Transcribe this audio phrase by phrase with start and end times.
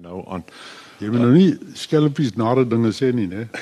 [0.00, 0.44] nou aan.
[1.00, 3.48] Jy moet nou nie skelpies nare dinge sê nie, né?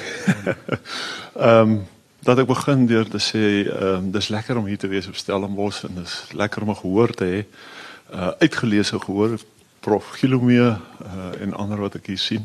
[1.38, 1.78] Ehm um,
[2.26, 5.16] dat ek begin deur te sê ehm um, dis lekker om hier te wees op
[5.16, 7.40] Stellenbosch en dis lekker om 'n gehoor te hê.
[8.10, 9.38] Uh uitgeleese gehoor
[9.80, 12.44] prof Gilomee uh en ander wat ek hier sien.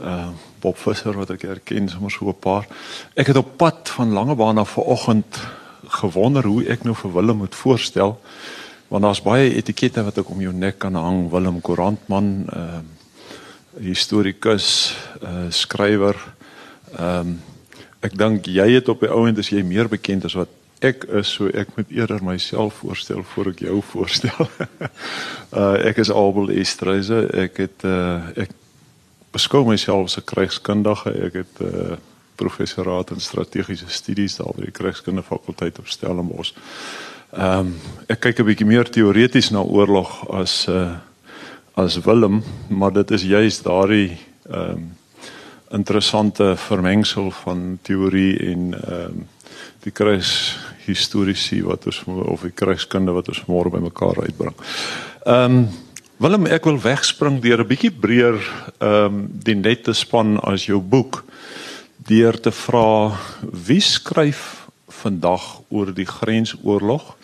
[0.00, 2.66] Uh Bob Visser wat ek herken sommer so 'n paar.
[3.14, 5.40] Ek het op pad van Langebaan af vanoggend
[6.00, 8.20] gewonder hoe ek nou vir Willem moet voorstel
[8.88, 12.93] want daar's baie etikette wat ek om jou nek kan hang Willem Koerantman ehm uh,
[13.80, 16.16] historikus, uh skrywer.
[16.98, 17.40] Ehm um,
[18.04, 20.50] ek dink jy het op die ouend as jy meer bekend as wat
[20.84, 24.48] ek is, so ek moet eerder myself voorstel voor ek jou voorstel.
[25.56, 27.24] uh ek is Abel Estreise.
[27.32, 28.52] Ek het uh ek
[29.32, 31.14] beskou myself as 'n krygskundige.
[31.26, 31.96] Ek het uh
[32.34, 36.52] professoraat in strategiese studies daar by die Krygskunde fakulteit op Stellenbosch.
[37.32, 37.74] Ehm um,
[38.06, 40.96] ek kyk 'n bietjie meer teoreties na oorlog as uh
[41.74, 44.16] as Willem, maar dit is juist daardie
[44.50, 44.92] ehm um,
[45.74, 49.24] interessante vermengsel van teorie en ehm um,
[49.82, 54.54] die kruis historiese wat ons of die kruiskunde wat ons môre bymekaar uitbring.
[55.24, 55.66] Ehm um,
[56.16, 58.38] Willem, ek wil wegspring deur 'n bietjie breër
[58.78, 61.24] ehm um, die nette span as jou boek
[62.06, 63.18] deur te vra
[63.66, 67.16] wie skryf vandag oor die grensoorlog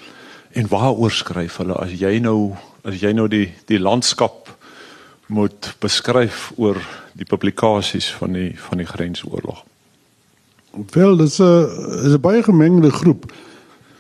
[0.52, 4.48] en waaroor skryf hulle as jy nou as jy nou die die landskap
[5.30, 6.78] moet beskryf oor
[7.18, 9.64] die publikasies van die van die grensoorlog.
[10.94, 11.66] Wel, dit is 'n
[12.06, 13.32] is 'n baie gemengde groep.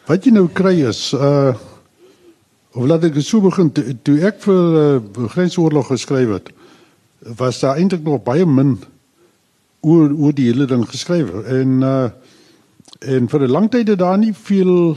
[0.06, 1.54] Wat jy nou kry is uh
[2.72, 6.50] of laat ek so begin toe, toe ek vir uh, grensoorlog geskryf het,
[7.18, 8.78] was daar eintlik nog baie min
[9.80, 12.10] oor oor die hele ding geskryf en uh
[13.00, 14.96] en vir 'n lang tyd het daar nie veel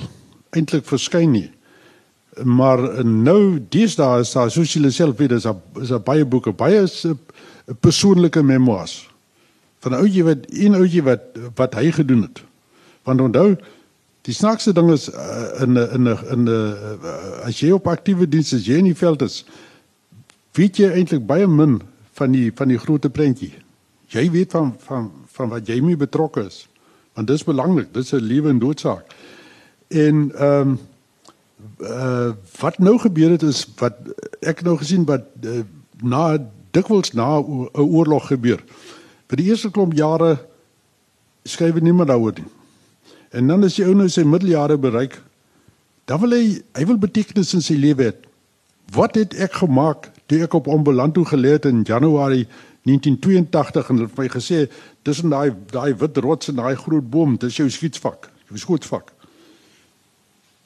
[0.52, 1.52] eintlik verskyn nie.
[2.44, 6.52] Maar nou deesdae is daar soos julle self weet is daar is daar baie boeke,
[6.52, 7.20] baie is 'n
[7.80, 9.10] persoonlike memoirs
[9.80, 11.22] van 'n ouetjie wat een ouetjie wat
[11.56, 12.44] wat hy gedoen het.
[13.04, 13.56] Want onthou
[14.22, 17.88] die snaakste ding is uh, in 'n in 'n in 'n uh, as jy op
[17.88, 19.46] aktiewe diens is, jy in die veld is,
[20.54, 21.82] weet jy eintlik baie min
[22.14, 23.54] van die van die groot prentjie.
[24.08, 26.68] Jy weet van van van wat jy mee betrokke is.
[27.14, 29.06] Want dis belangrik, dis 'n lewe en doodsaak.
[29.88, 30.80] En ehm um,
[31.80, 33.98] uh, wat nou gebeur het is wat
[34.42, 35.62] ek nou gesien wat uh,
[36.02, 36.38] na
[36.74, 38.64] dikwels na 'n oorlog gebeur.
[39.28, 40.38] Vir die eerste klomp jare
[41.44, 42.50] skryf niemand daaroor nie.
[43.30, 45.22] En dan as jy ou nou sy middeljare bereik,
[46.06, 48.14] dan wil hy hy wil betekenis in sy lewe hê.
[48.94, 52.46] Wat het ek gemaak toe ek op Ombelanto geleë het in Januarie
[52.86, 54.68] 1982 en hulle het my gesê
[55.08, 59.14] tussen daai daai wit rots en daai groot boom, dis jou skietsvak, jou skootvak.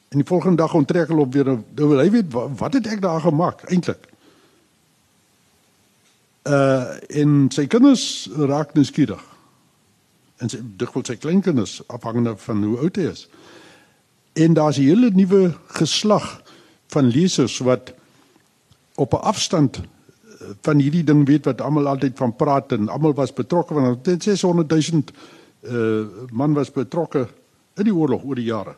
[0.08, 3.20] En die volgende dag onttrek hulle op weer nou hy weet wat, het ek daar
[3.20, 4.06] gemaak eintlik.
[6.48, 9.20] Uh en sy kinders raak nuuskierig.
[10.40, 13.26] En sy dikwels sy kleinkinders afhangende van hoe oud hy is.
[14.32, 16.40] En daar's 'n hele nuwe geslag
[16.88, 17.92] van lesers wat
[18.94, 19.82] op 'n afstand uh,
[20.62, 24.70] van hierdie ding weet wat almal altyd van praat en almal was betrokke dit 600
[24.70, 25.02] 000
[25.62, 27.28] uh man was betrokke
[27.74, 28.76] in die oorlog oor die jare.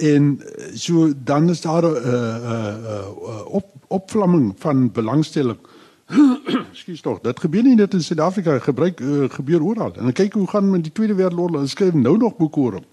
[0.00, 5.58] En eh, so dan is daar 'n uh, uh, uh, op opvlamming van belangstelling.
[6.72, 9.92] Skus tog, dit gebeur nie net in Suid-Afrika, gebruik uh, gebeur oral.
[9.94, 12.84] En kyk hoe gaan met die Tweede Wêreldoorlog, hulle skryf nou nog boeke oor hom.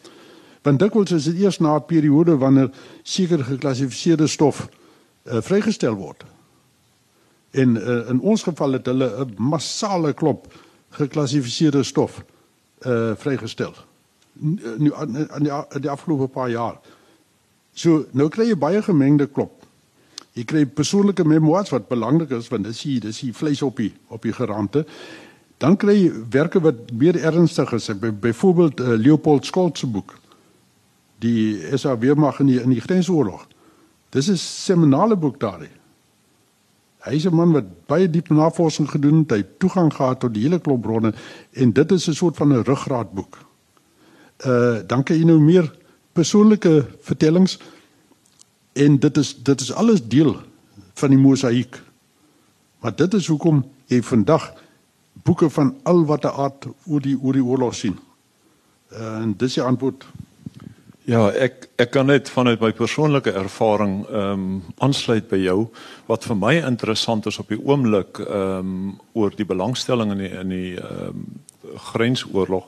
[0.62, 2.70] Want dikwels is dit eers na 'n periode wanneer
[3.04, 4.68] seker geklassifiseerde stof
[5.24, 6.24] uh, vrygestel word.
[7.52, 10.54] En uh, in ons geval het hulle 'n massale klop
[10.90, 12.24] geklassifiseerde stof
[12.86, 13.74] uh vrygestel.
[14.78, 16.80] Nu aan die, die afgelope paar jaar.
[17.78, 19.54] So nou kry jy baie gemengde klop.
[20.38, 23.92] Jy kry persoonlike memoirs wat belangrik is want dis hier dis hier vleis op die
[24.14, 24.86] op die gerande.
[25.62, 27.90] Dan kry jy werke wat meer ernstig is.
[28.02, 30.16] Byvoorbeeld uh, Leopold Scholz se boek.
[31.22, 33.48] Die is al weer mag in die, in die grensoorlog.
[34.14, 35.74] Dis 'n seminale boek daardie.
[37.06, 40.34] Hy is 'n man wat baie diep navorsing gedoen het, hy het toegang gehad tot
[40.34, 41.14] die hele klop bronne
[41.54, 43.38] en dit is 'n soort van 'n ruggraatboek.
[44.46, 45.74] Uh dan kan jy nou meer
[46.18, 46.74] persoonlike
[47.06, 47.58] vertellings
[48.78, 50.36] en dit is dit is alles deel
[50.98, 51.82] van die mosaïek.
[52.82, 54.52] Maar dit is hoekom jy vandag
[55.28, 57.98] boeke van al watter aard oor die oor die oorlog sien.
[58.94, 60.06] En dis die antwoord.
[61.08, 64.48] Ja, ek ek kan net vanuit my persoonlike ervaring ehm um,
[64.84, 65.70] aansluit by jou
[66.10, 70.34] wat vir my interessant is op die oomblik ehm um, oor die belangstelling in die
[70.42, 71.28] in die ehm um,
[71.92, 72.68] grensoorlog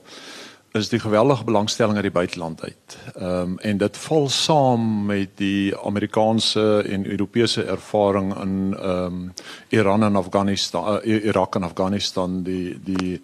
[0.72, 2.98] is die geweldige belangstelling uit die buiteland uit.
[3.16, 9.34] Ehm um, en dit val saam met die Amerikaanse en Europese ervaring in ehm um,
[9.70, 13.22] Iran en Afghanistan, uh, Irak en Afghanistan die die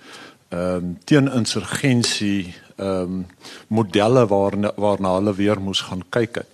[0.50, 3.26] ehm um, teeninsurgensie ehm um,
[3.68, 6.48] modelle waarna waarna hulle weer moes gaan kyk het.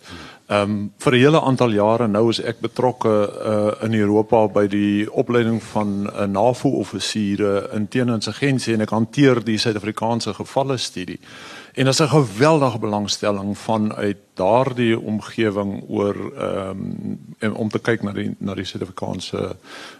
[0.51, 4.68] Ehm um, vir 'n hele aantal jare nou is ek betrokke uh, in Europa by
[4.68, 11.19] die opleiding van 'n uh, NAVO-offisiere in teeninsurgensie en ek hanteer die Suid-Afrikaanse gevalle studie.
[11.74, 18.12] En is 'n geweldige belangstelling vanuit daardie omgewing oor ehm um, om te kyk na
[18.12, 19.56] die na die Suid-Afrikaanse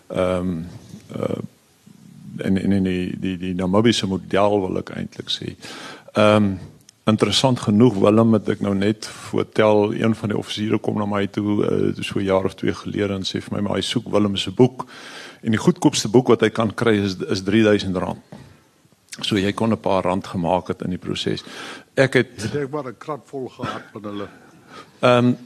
[0.07, 0.68] ehm um,
[1.15, 1.39] uh,
[2.38, 5.56] en en die die die Namibiese model wil ek eintlik sê.
[6.13, 6.59] Ehm um,
[7.12, 11.25] interessant genoeg Willem het ek nou net vertel een van die offisiere kom na my
[11.28, 14.08] toe uh, so 'n jaar of twee gelede en sê vir my maar hy soek
[14.12, 14.86] Willem se boek
[15.42, 18.40] en die goedkoopste boek wat hy kan kry is is R3000.
[19.22, 21.44] So jy kon 'n paar rand gemaak het in die proses.
[21.96, 24.28] Ek het ek dink maar 'n krat vol gehad van hulle.
[25.02, 25.38] Ehm um,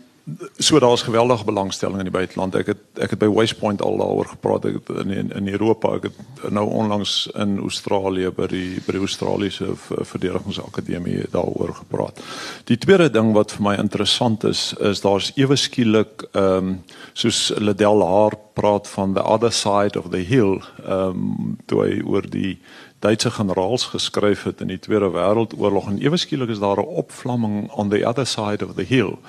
[0.58, 2.56] so daar's geweldige belangstelling in die buiteland.
[2.56, 4.66] Ek het ek het by West Point al daaroor gepraat.
[4.66, 8.96] Ek het in in, in Europa, ek het nou onlangs in Australië by die by
[8.98, 12.24] die Australiese Verdedigingsakademie daaroor gepraat.
[12.66, 16.74] Die tweede ding wat vir my interessant is, is daar's ewe skielik ehm um,
[17.14, 22.02] soos Ladell Haar praat van the other side of the hill, ehm um, toe hy
[22.02, 22.58] oor die
[23.06, 27.72] Duitse generaals geskryf het in die Tweede Wêreldoorlog en ewe skielik is daar 'n opvlamming
[27.72, 29.20] on the other side of the hill.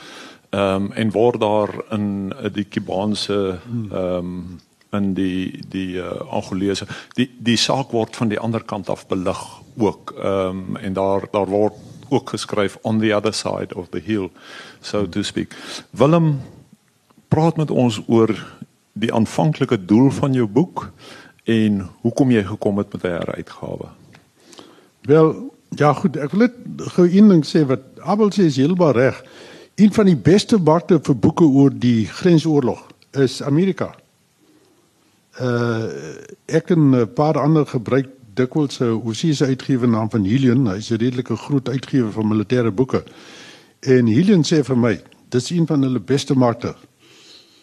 [0.50, 3.58] Ehm um, en word daar in uh, die Kubaanse
[3.90, 4.60] ehm um,
[4.92, 9.42] in die die uh, Angolese die die saak word van die ander kant af belig
[9.76, 11.74] ook ehm um, en daar daar word
[12.08, 14.30] ook geskryf on the other side of the hill
[14.80, 15.56] so to speak.
[15.90, 16.40] Willem
[17.28, 18.30] praat met ons oor
[18.92, 20.90] die aanvanklike doel van jou boek
[21.44, 23.88] en hoekom jy gekom het met 'n heruitgawe.
[25.02, 26.54] Wel, ja goed, ek wil net
[26.94, 29.22] gou een ding sê wat Abel sê is heelbaar reg.
[29.76, 32.78] Een van die beste markte vir boeke oor die grensoorlog
[33.20, 33.90] is Amerika.
[35.36, 35.92] Uh
[36.46, 40.66] ek en 'n paar ander gebruik dikwels 'n oorseese uitgewer naam van Helion.
[40.66, 43.04] Hy's 'n redelike groot uitgewer van militêre boeke.
[43.80, 46.74] En Helion sê vir my, dis een van hulle beste markte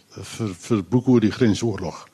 [0.09, 2.07] vir vir boeke oor die grensoorlog.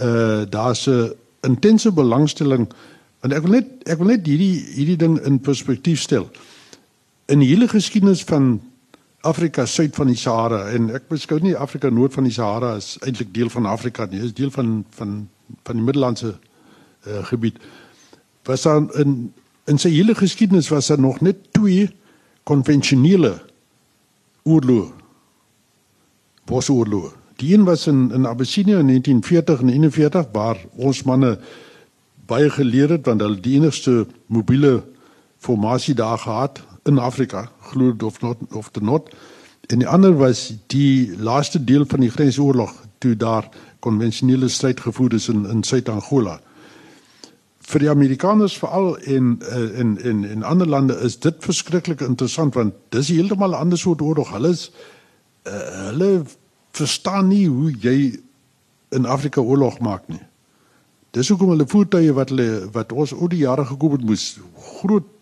[0.00, 2.72] Uh daar's 'n intense belangstelling
[3.20, 6.30] en ek wil net ek wil net hierdie hierdie ding in perspektief stel.
[7.26, 8.71] In die hele geskiedenis van
[9.22, 12.96] Afrika suid van die Sahara en ek beskou nie Afrika noord van die Sahara as
[13.06, 15.28] eintlik deel van Afrika nie, is deel van van
[15.62, 17.60] van die Middellandse uh, gebied.
[18.48, 19.32] Was daar in
[19.70, 21.86] in sy hele geskiedenis was daar nog net twee
[22.42, 23.36] konvensionele
[24.42, 24.90] oorloë.
[26.50, 27.12] Bosoorloë.
[27.38, 31.36] Die een was in in Abyssinie in 1940 en 41 waar ons manne
[32.26, 34.82] baie geleer het want hulle die enigste mobiele
[35.38, 39.10] formasie daar gehad in Afrika, glo of not of the not.
[39.70, 43.48] En die ander was die laaste deel van die grensoorlog toe daar
[43.78, 46.40] konvensionele stryd gevoer is in in Suid-Angola.
[47.62, 52.54] Vir die Amerikaners veral in eh, in in in ander lande is dit verskriklik interessant
[52.54, 54.32] want dis heeltemal 'n ander soort oorlog.
[54.32, 54.70] Hulle is
[55.46, 55.52] uh,
[55.90, 56.24] hulle
[56.72, 58.20] verstaan nie hoe jy
[58.90, 60.22] in Afrika oorlog maak nie.
[61.10, 65.21] Dis hoekom hulle voertuie wat hulle wat ons oor die jare gekoop het moes groot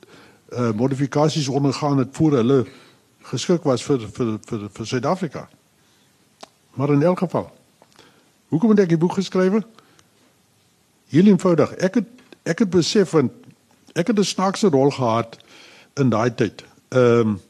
[0.52, 2.66] uh, modifikasies ondergaan het voor hulle
[3.22, 5.48] geskik was vir vir vir vir Suid-Afrika.
[6.74, 7.50] Maar in elk geval.
[8.48, 9.62] Hoekom het ek die boek geskryf?
[11.10, 11.74] Heel eenvoudig.
[11.78, 12.08] Ek het
[12.42, 13.32] ek het besef want
[13.94, 15.38] ek het 'n snaakse rol gehad
[15.94, 16.64] in daai tyd.
[16.88, 17.40] Ehm um,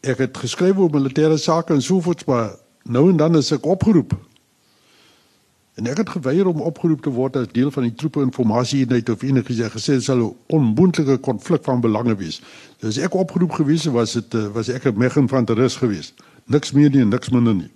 [0.00, 4.14] ek het geskryf oor militêre sake en sovoorts maar nou en dan is ek opgeroep
[5.78, 9.22] En ek het geweier om opgeroep te word as deel van die troepe informasieeenheid of
[9.22, 9.60] enigiets.
[9.62, 12.40] Ek gesê dit sal 'n onmoontlike konflik van belange wees.
[12.82, 16.12] Dus ek opgeroep gewees was dit eh, was ek 'n megen van terus gewees.
[16.46, 17.70] Niks meer nie, niks minder nie.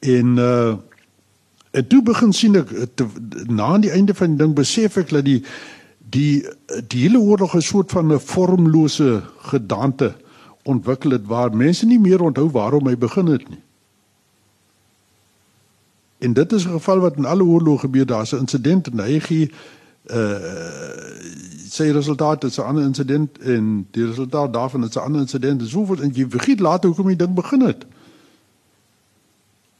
[0.00, 0.76] En uh
[1.70, 3.06] en toe begin sien ek te,
[3.46, 5.44] na die einde van die ding besef ek dat die
[6.10, 6.46] die
[6.88, 10.14] die hele oorlog 'n soort van 'n vormlose gedagte
[10.64, 13.62] ontwikkel het waar mense nie meer onthou waarom hy begin het nie.
[16.18, 18.06] En dit is 'n geval wat in alle oorloë gebeur.
[18.06, 19.52] Daar's 'n insident in Haiti.
[20.06, 21.16] Uh
[21.68, 25.60] sy resultaat is 'n ander insident en die resultaat daarvan is 'n ander insident.
[25.60, 27.86] Dis hoeveel en jy vergeet later hoekom die ding begin het.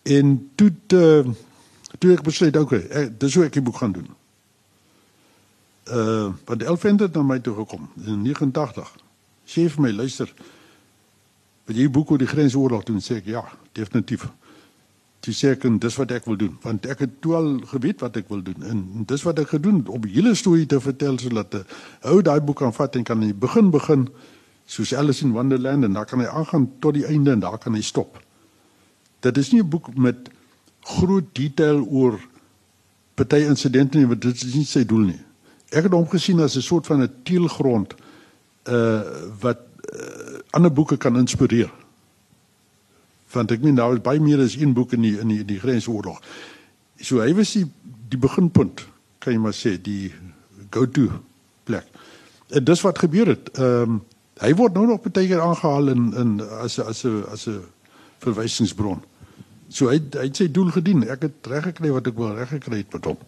[0.03, 1.33] En toe uh,
[1.99, 4.09] toe ek besluit, okay, ek, dis hoe ek die boek gaan doen.
[5.91, 8.97] Uh want Elfend het na my toe gekom in 89.
[9.45, 10.33] Sê vir my, luister.
[11.65, 13.01] Wil jy boek oor die grensoorlog doen?
[13.01, 14.29] Sê ek ja, definitief.
[15.21, 18.01] Toe sê ek en dis wat ek wil doen want ek het toe al geweet
[18.01, 20.81] wat ek wil doen en, en dis wat ek gedoen het om hele storie te
[20.81, 21.65] vertel sodat 'n
[22.03, 24.09] ou daai boek kan vat en kan in die begin begin
[24.67, 27.75] soos Alice in Wonderland en dan kan hy aangaan tot die einde en daar kan
[27.75, 28.21] hy stop.
[29.21, 30.29] Dit is nie 'n boek met
[30.81, 32.21] groot detail oor
[33.15, 35.21] party insidente nie, want dit is nie sy doel nie.
[35.71, 37.95] Ek het hom gesien as 'n soort van 'n teelgrond
[38.69, 39.03] uh
[39.41, 39.59] wat
[39.93, 41.71] uh, ander boeke kan inspireer
[43.33, 45.61] want ek meen daar is baie meer as een boek in die in die, die
[45.61, 46.21] grensoorlog.
[47.01, 47.67] So hy was die
[48.09, 48.87] die beginpunt,
[49.21, 50.13] kan jy maar sê, die
[50.73, 51.11] go-to
[51.69, 51.87] plek.
[52.57, 53.51] En dis wat gebeur het.
[53.59, 54.01] Ehm um,
[54.39, 57.63] hy word nou nog baie keer aangehaal in in as as 'n as 'n
[58.23, 59.03] verwysingsbron.
[59.69, 61.09] So hy hy het sy doel gedien.
[61.09, 63.19] Ek het reg gekry wat ek wou reg gekry het met hom.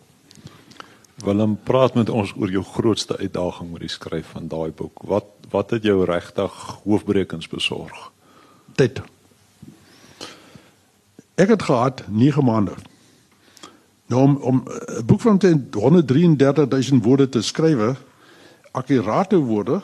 [1.24, 5.02] Willem, praat met ons oor jou grootste uitdaging met die skryf van daai boek.
[5.04, 6.52] Wat wat het jou regtig
[6.84, 8.12] hoofbrekens besorg?
[8.74, 9.02] Tyd.
[11.40, 12.74] Ek het gehad 9 maande.
[14.06, 18.02] Nou om om 'n boek van 133000 woorde te skryf,
[18.70, 19.80] akkurate woorde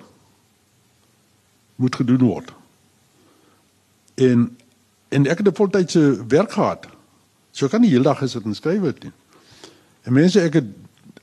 [1.77, 2.53] moet gedoen word.
[4.15, 4.57] En
[5.09, 6.87] en ek het 'n voltydse werk gehad.
[7.51, 9.13] So kan nie heeldag gesit en skryf het nie.
[10.03, 10.65] En mense ek het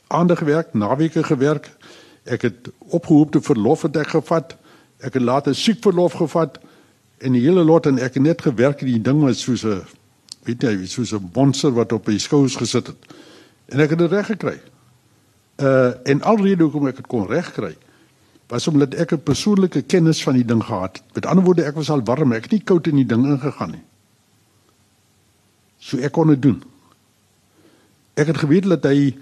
[0.08, 1.76] aandag gewerk, naweke gewerk.
[2.24, 4.56] Ek het opgehoopte verlof het ek gevat.
[4.98, 6.60] Ek het later siek verlof gevat
[7.18, 9.84] en die hele lot en ek het net gewerk en die ding was soos 'n
[10.44, 13.14] weet jy, soos 'n monster wat op my skouers gesit het.
[13.66, 14.60] En ek het dit reg gekry.
[15.58, 17.76] Uh en alrede hoekom ek dit kon regkry
[18.48, 21.14] was omdat ek 'n persoonlike kennis van die ding gehad het.
[21.14, 23.72] Met ander woorde, ek was al warm, ek het nie koud in die ding ingegaan
[23.72, 23.84] nie.
[25.78, 26.64] So ek kon dit doen.
[28.14, 29.16] Ek het geweet dat hy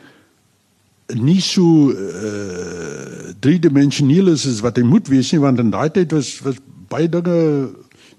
[1.16, 6.12] nie so uh driedimensioneel is as wat hy moet wees nie want in daai tyd
[6.12, 6.60] was was
[6.92, 7.70] baie dinge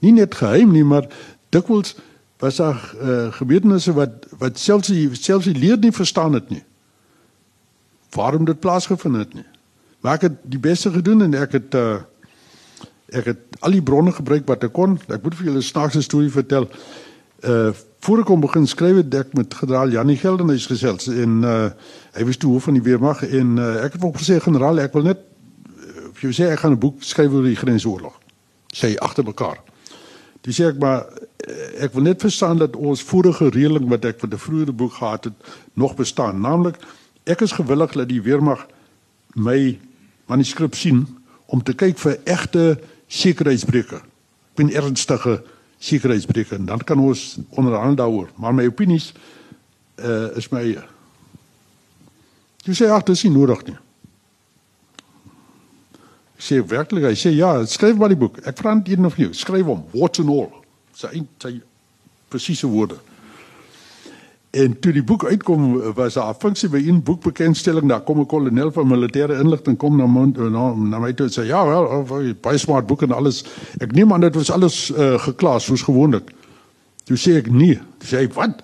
[0.00, 1.06] nie net geheim nie, maar
[1.54, 1.94] dikwels
[2.42, 6.64] was daar uh, gebeurtenisse wat wat selfs die selfs die leer nie verstaan het nie.
[8.11, 9.46] Waarom dit plaasgevind het nie.
[10.02, 12.02] Maar ek het die beste gedoen en ek het uh,
[13.14, 14.99] ek het al die bronne gebruik wat ek kon.
[15.06, 16.68] Ek moet vir julle 'n snaakse storie vertel.
[17.46, 17.70] Uh
[18.02, 21.70] voor ek kom begin skryf het ek met generaal Janie Geldenhuys gesels en uh
[22.18, 24.99] hy was toe hoof van die weermag en uh, ek het hom gesê generaal ek
[24.99, 25.22] wil net
[26.18, 28.18] vir jou sê ek gaan 'n boek skryf oor die grensoorlog.
[28.75, 29.62] Sê agter mekaar.
[30.42, 31.06] Dis ek maar
[31.46, 34.96] eh, ek wil net verstaan dat ons vorige reëling wat ek vir die vroeëre boek
[34.99, 36.42] gehad het nog bestaan.
[36.42, 36.80] Naamlik
[37.30, 38.66] ek is gewillig dat die weermag
[39.38, 39.78] my
[40.26, 41.04] manuskrip sien
[41.46, 42.64] om te kyk vir egte
[43.12, 44.00] sekuriteitsbreuke.
[44.02, 45.38] Ek ben ernstige
[45.82, 48.32] sekuriteitsbreuke en dan kan ons onderhandel daaroor.
[48.37, 49.12] Maar my opinies
[50.02, 50.64] uh, is my
[52.62, 53.78] Jy sê ag, dit is nie nodig nie
[56.42, 58.40] sê werklik hy sê ja, skryf maar die boek.
[58.46, 60.50] Ek vra net een of jou, skryf hom, what and all.
[60.99, 61.56] Sy sy
[62.32, 62.99] presiese woorde.
[64.52, 68.26] En toe die boek uitkom was daar 'n funksie by een boekbekendstelling, daar kom 'n
[68.26, 72.34] kolonel van militêre inligting kom na my na, na my toe en sê ja, wel,
[72.40, 73.44] baie smart boek en alles.
[73.80, 76.30] Ek neem aan dit was alles uh, geklaas soos gewoonlik.
[77.04, 77.80] Toe sê ek nee.
[77.99, 78.62] Toe sê hy wat?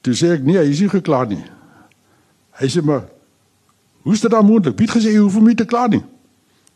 [0.00, 1.44] Toe sê ek nee, hy is nie geklaar nie.
[2.50, 3.04] Hy sê maar
[4.02, 4.74] Hoe is dit dan moontlik?
[4.74, 6.00] Piet gesê jy hoef hom nie te kla nie.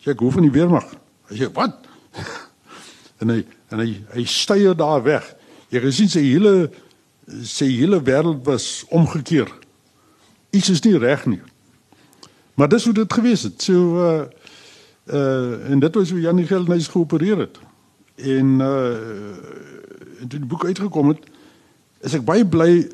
[0.05, 0.85] Sê ek hoef van die weermag.
[1.31, 1.79] Hy sê wat?
[3.25, 3.39] en hy
[3.73, 5.25] en hy hy styer daar weg.
[5.73, 6.69] Jy gesien sy hele
[7.49, 9.49] sy hele wêreld was omgekeer.
[10.53, 11.41] Iets is nie reg nie.
[12.55, 13.65] Maar dis hoe dit gewees het.
[13.65, 14.27] So uh
[15.09, 17.57] uh en dit was hoe Janie Geldnys geopereer het.
[18.21, 21.25] En uh en toe die boek uitgekom het,
[22.05, 22.85] is ek baie bly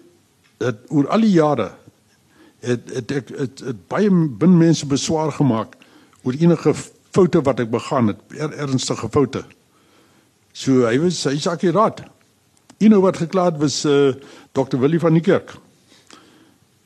[0.62, 1.73] dat oor al die jare
[2.62, 5.75] het het ek het, het, het baie bin mense beswaar gemaak
[6.23, 6.75] oor enige
[7.14, 9.43] foute wat ek begaan het, er, ernstige foute.
[10.52, 12.05] So hy was hy's akuraat.
[12.81, 14.14] Een wat geklaar was uh,
[14.57, 14.79] Dr.
[14.81, 15.55] Willie van die Kerk.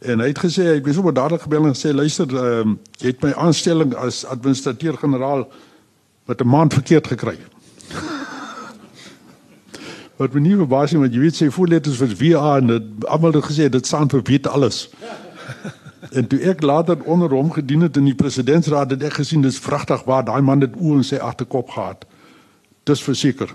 [0.05, 2.65] En hy het gesê hy het sommer dadelik gebel en gesê luister, uh,
[3.01, 5.47] jy het my aanstelling as administrateur-generaal
[6.27, 7.39] met 'n maand verkeerd gekry.
[10.21, 13.45] wat my nie verbaas nie, want jy weet sy voorletters was VA en almal het
[13.45, 14.89] gesê dit staan vir weet alles.
[16.11, 19.59] En toe ek later onder hom gedien het in die presidentsraad het ek gesien dis
[19.59, 22.05] vragtig waar daai man dit oë en sy agterkop gehad.
[22.85, 23.55] Dis verseker.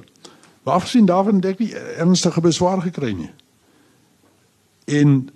[0.64, 3.30] Maar afsien daarvan het ek nie ernstige beswaar gekry nie.
[4.90, 5.30] En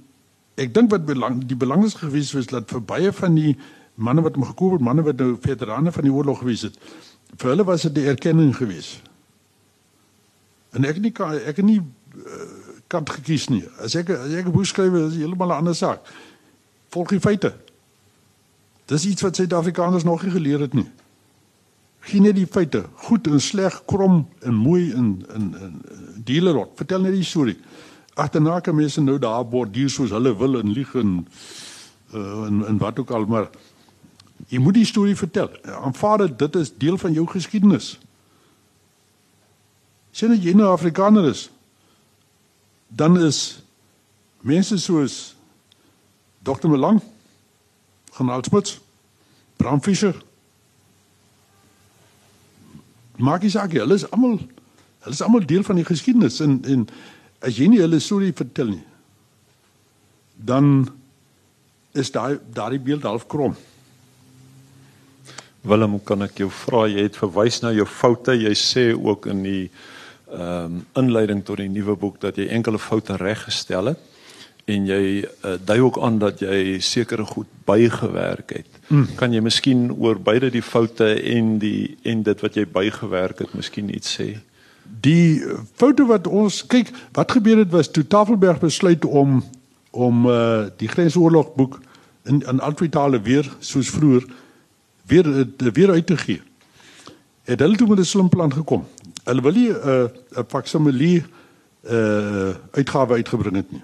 [0.58, 3.54] ek dink wat belang die belangrikste gewees was dat vir baie van die
[3.94, 6.78] manne wat hom gekoop het, manne wat nou veterane van die oorlog gewees het,
[7.38, 9.02] vir hulle was dit 'n erkenning gewees.
[10.74, 12.50] En ek nie kan ek nie uh,
[12.88, 13.64] kant gekies nie.
[13.78, 16.02] As ek as ek 'n boek skryf, is heeltemal 'n ander saak
[16.94, 17.54] volg die feite.
[18.92, 20.90] Dis iets wat Suid-Afrikaners nog nie geleer het nie.
[22.04, 25.76] Gee net die feite, goed en sleg, krom en mooi en en en
[26.28, 26.74] dealerot.
[26.80, 27.58] Vertel net die storie.
[28.20, 31.22] Agterna kan mense nou daar borduur soos hulle wil en lieg en
[32.14, 33.48] uh, en, en wat ook al, maar
[34.52, 35.50] jy moet die storie vertel.
[35.64, 37.94] Aanvaar dit dit is deel van jou geskiedenis.
[40.14, 41.48] Sien jy nou Afrikaner is,
[42.94, 43.64] dan is
[44.46, 45.34] mense soos
[46.44, 46.68] Dr.
[46.68, 47.02] Malang,
[48.18, 48.80] Generaal Smuts,
[49.58, 50.16] Bram Fischer,
[53.18, 54.40] maak nie saak nie, hulle is almal
[55.04, 56.88] hulle is almal deel van die geskiedenis en en
[57.44, 58.84] as jy nie hulle storie vertel nie
[60.36, 60.88] dan
[61.94, 63.56] is daai daai beeld half krom.
[65.64, 68.34] Willem, kan ek jou vra jy het verwys na jou foute.
[68.36, 69.66] Jy sê ook in die
[70.34, 74.13] ehm um, inleiding tot die nuwe boek dat jy enkele foute reggestel het
[74.66, 78.80] en jy uh, dui ook aan dat jy sekere goed bygewerk het.
[78.88, 79.08] Mm.
[79.20, 83.54] Kan jy miskien oor beide die foute en die en dit wat jy bygewerk het
[83.58, 84.30] miskien iets sê?
[84.84, 85.44] Die
[85.80, 89.44] foto wat ons kyk, wat gebeur het was toe Tafelberg besluit om
[89.92, 91.80] om uh die grensoorlog boek
[92.26, 94.26] in in albei tale weer soos vroeër
[95.08, 96.42] weer uh, weer uit te gee.
[97.44, 98.88] Het hulle toe met 'n slim plan gekom.
[99.24, 101.24] Hulle wil nie 'n uh, faksimilie
[101.84, 103.84] uh uitgawe uitgebring het nie.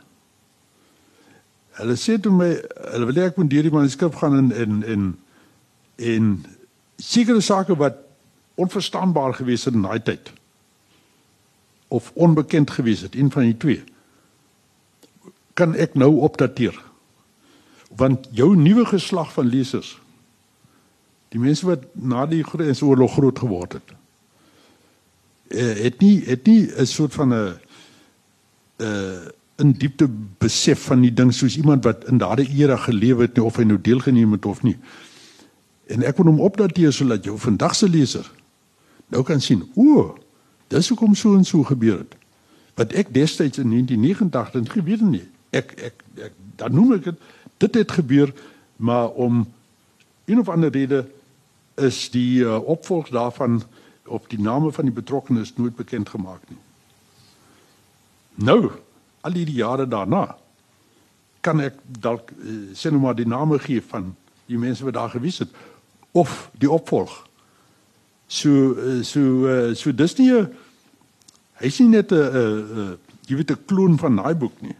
[1.80, 2.50] Hulle sê toe my
[2.92, 5.06] hulle wil ek moet deur die manuskrip gaan in in in
[6.00, 6.34] en
[7.00, 8.02] sekere sake wat
[8.60, 10.34] onverstaanbaar gewees het in daai tyd.
[11.88, 13.84] Of onbekend gewees het een van die twee.
[15.54, 16.76] Kan ek nou opdateer?
[17.96, 19.98] Want jou nuwe geslag van lesers
[21.34, 23.92] die mense wat na die grensoorlog groot geword het
[25.54, 27.60] eh, het nie het nie 'n soort van 'n
[28.80, 30.08] 'n uh, in diepte
[30.39, 33.80] besef van die ding soos iemand wat in daardie era geleef het of hy nou
[33.82, 34.78] deelgeneem het of nie.
[35.89, 38.28] En ek wil hom opdateer sodat jou vandag se leser
[39.10, 40.13] nou kan sien, o,
[40.70, 42.16] dis hoekom so en so gebeur het.
[42.78, 45.25] Wat ek destyds in 1989 gebeur nie.
[45.56, 47.24] Ek ek ek dan noem ek dit
[47.60, 48.32] dit het gebeur
[48.78, 49.42] maar om
[50.30, 51.01] een of ander rede
[51.75, 53.60] is die uh, opvolg daarvan
[54.06, 56.60] op die name van die betrokkenes nooit bekend gemaak nie.
[58.36, 58.72] Nou
[59.22, 60.36] al die jare daarna
[61.42, 64.16] kan ek dalk uh, sê nou maar die name gee van
[64.50, 65.50] die mense wat daar gewees het
[66.12, 67.12] of die opvolg.
[68.28, 70.32] So uh, so uh, so dis nie
[71.60, 72.98] hy's nie net 'n
[73.30, 74.76] jy weet 'n kloon van daai boek nie.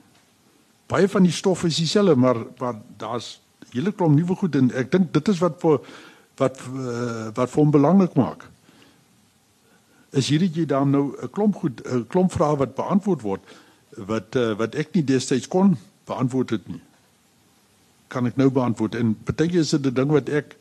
[0.88, 3.40] Baie van die stof is dieselfde, maar maar daar's
[3.72, 5.80] hele klomp nuwe goed en ek dink dit is wat vir
[6.40, 8.48] wat uh, wat vir hom belangrik maak.
[10.12, 13.42] Is hierdie jy dan nou 'n klomp goed 'n klomp vrae wat beantwoord word
[13.96, 15.78] wat uh, wat ek nie destyds kon
[16.10, 16.82] beantwoord het nie.
[18.08, 20.58] Kan ek nou beantwoord en baie is dit 'n ding wat ek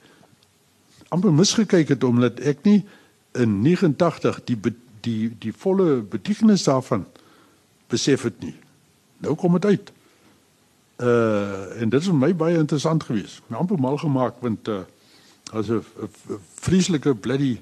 [1.08, 2.84] amper misgekyk het omdat ek nie
[3.32, 4.58] in 89 die
[5.00, 7.06] die die volle betekenis daarvan
[7.88, 8.54] besef het nie.
[9.18, 9.92] Nou kom dit uit.
[10.96, 13.42] Uh en dit is vir my baie interessant geweest.
[13.46, 14.84] My amper mal gemaak want uh
[15.52, 15.84] as 'n
[16.60, 17.60] vreeslike bloody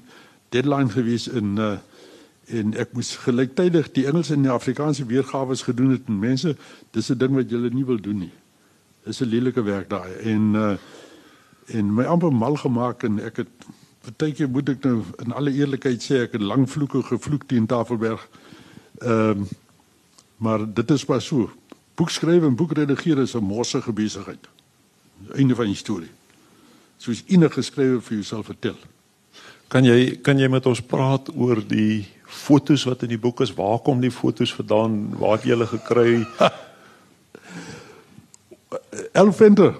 [0.49, 1.77] deadline geweest in uh
[2.47, 6.55] en ek moes gelyktydig die Engelse en die Afrikaanse weergawe gedoen het en mense
[6.91, 8.33] dis 'n ding wat jy nie wil doen nie.
[9.05, 10.77] Dis 'n lelike werk daai en uh
[11.67, 13.67] en my amper mal gemaak en ek het
[14.05, 18.29] partykeer moet ek nou in alle eerlikheid sê ek het lang vloeke gevloek teen Tafelberg.
[19.01, 19.47] Ehm um,
[20.37, 21.49] maar dit is pas so.
[21.95, 24.47] Boek skryf en boek redigeer is 'n morsige besigheid.
[25.33, 26.11] Einde van die storie.
[26.97, 28.75] Soos enige skrywer vir jouself vertel.
[29.67, 33.51] Kan jy kan jy met ons praat oor die fotos wat in die boek is?
[33.55, 35.11] Waar kom die fotos vandaan?
[35.19, 36.23] Waar het jy hulle gekry?
[39.23, 39.75] Elfenter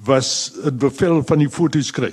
[0.00, 2.12] was 'n bevel van die fotos kry.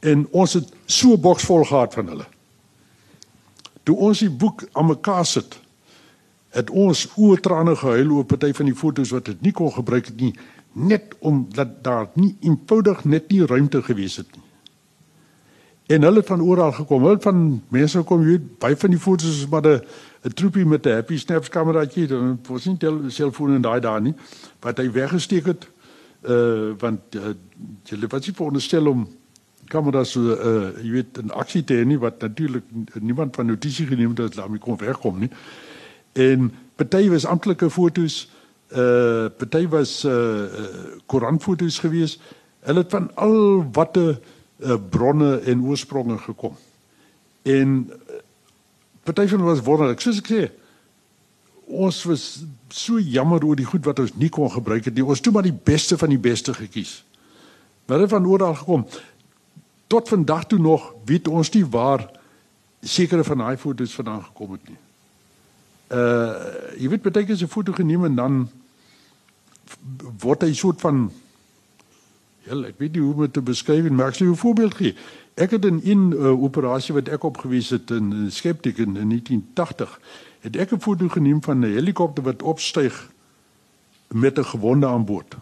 [0.00, 2.26] En ons het so 'n boks vol gehad van hulle.
[3.82, 5.60] Toe ons die boek aan mekaar sit,
[6.50, 10.20] het ons oortrane gehuil oor party van die fotos wat dit nie kon gebruik het
[10.20, 10.34] nie,
[10.72, 14.49] net omdat daar nie eenvoudig net nie ruimte gewees het nie.
[15.90, 17.02] En hulle het van oral gekom.
[17.02, 19.80] Hulle van mense kom hier by van die fotos is maar 'n
[20.22, 24.00] 'n troepie met 'n happy snaps kameraatjie dan was nie tel selfoon en daai daar
[24.00, 24.14] nie.
[24.60, 25.68] Wat hy weggesteek het
[26.28, 27.34] uh want uh,
[27.84, 29.08] jy wat jy veronderstel om
[29.68, 32.64] kameras so uh jy weet 'n aksie te hê nie wat natuurlik
[33.00, 35.30] niemand van notisie geneem het dat daarmee kon wegkom nie.
[36.12, 38.30] En party was amptelike fotos
[38.72, 40.44] uh party was uh
[41.06, 42.20] koerantfoto's gewees.
[42.60, 44.16] Hulle het van al watte uh,
[44.90, 46.56] bronne en oorspronge gekom.
[47.42, 48.18] En uh,
[49.02, 50.48] party van was wonderlik, soos ek sê.
[51.70, 52.24] Ons was
[52.68, 55.04] so jammer oor die goed wat ons nie kon gebruik het nie.
[55.04, 57.00] Ons het toe maar die beste van die beste gekies.
[57.86, 58.86] Maar dit van oral gekom.
[59.90, 62.04] tot vandag toe nog weet ons nie waar
[62.80, 64.78] sekere van daai foto's vandaan gekom het nie.
[65.90, 68.50] Uh jy weet baie keer 'n foto geneem en dan
[70.22, 71.10] word hy soort van
[72.50, 74.74] ja, ek weet nie hoe om dit te beskryf nie, maar ek sal 'n voorbeeld
[74.74, 74.94] gee.
[75.34, 79.08] Ek het in 'n uh, operasie wat ek opgewys het in, in Skeptic in, in
[79.08, 80.00] 1980,
[80.40, 83.10] het ek 'n foto geneem van 'n helikopter wat opstyg
[84.08, 85.36] met 'n gewonde aan boord.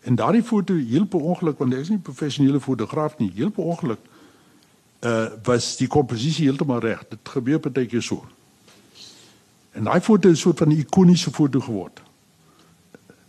[0.00, 3.50] En daardie foto heel per ongeluk want ek is nie 'n professionele fotograaf nie, heel
[3.50, 3.98] per ongeluk
[5.00, 7.04] uh was die komposisie heeltemal reg.
[7.08, 8.24] Dit gebeur partykeer so.
[9.72, 12.00] En daai foto is 'n soort van 'n ikoniese foto geword.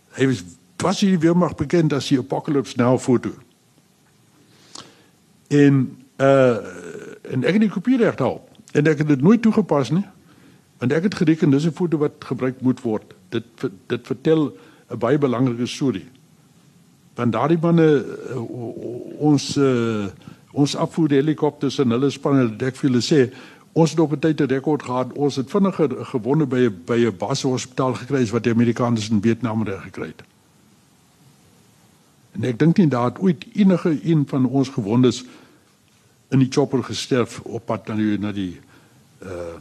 [0.09, 0.43] Hy was
[0.81, 3.33] was hy weer maar bekend as die Apocalypse Now foto.
[5.47, 6.57] En uh
[7.27, 8.39] en ek het die kopie reg daar.
[8.71, 10.05] En ek het dit nooit toegepas nie.
[10.79, 13.13] Want ek het gereken dis 'n foto wat gebruik moet word.
[13.29, 13.43] Dit
[13.87, 14.53] dit vertel
[14.89, 16.05] 'n baie belangrike storie.
[17.15, 20.05] Want daardie manne uh, ons uh,
[20.51, 23.33] ons afvoer helikopters en hulle spanne ek vir hulle sê
[23.73, 25.13] ons het op 'n tyd 'n rekord gehad.
[25.13, 29.21] Ons het vinniger gewonde by 'n by 'n bashospitaal gekry as wat die Amerikaners in
[29.21, 30.36] Vietnam reg gekry het.
[32.37, 35.23] En ek dink nie daar het ooit enige een van ons gewondes
[36.29, 38.53] in die chopper gesterf op pad na die na die
[39.25, 39.57] uh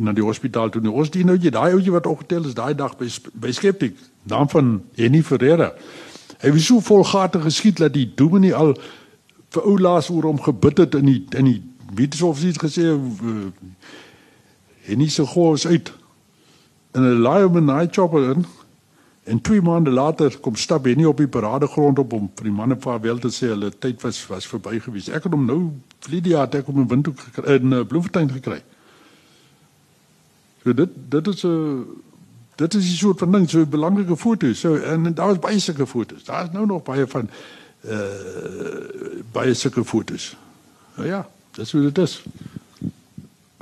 [0.00, 0.80] na die hospitaal toe.
[0.90, 4.48] Ons die nou jy daai ouetjie wat opgetel is daai dag by by Skeptic, naam
[4.48, 5.72] van Henny Ferreira.
[6.40, 8.76] Hy was so volgatig geskiet dat die dominee al
[9.50, 11.58] vir ou laas oor hom gebid het in die in die
[11.98, 13.50] wetenskapsies gesê uh,
[14.86, 15.92] Henny se gous uit.
[16.94, 18.46] En 'n laai hom in daai chopper in.
[19.30, 22.76] En twee maande later kom stap Henny op die paradegrond op om vir die manne
[22.82, 25.06] vaarwel te sê hulle tyd was was verby gewees.
[25.06, 25.58] Ek het hom nou
[26.02, 28.58] vlieg het ek hom in Windhoek gekry in uh, Bloemfontein gekry.
[30.66, 31.86] Dit dit is 'n
[32.56, 34.52] dit is 'n soort van ding, so 'n belangrike foto.
[34.52, 36.24] So en daar was baie sulke foto's.
[36.24, 37.30] Daar is nou nog baie van
[37.84, 40.36] uh baie sulke foto's.
[40.96, 42.22] Nou ja, dis hoe dit is.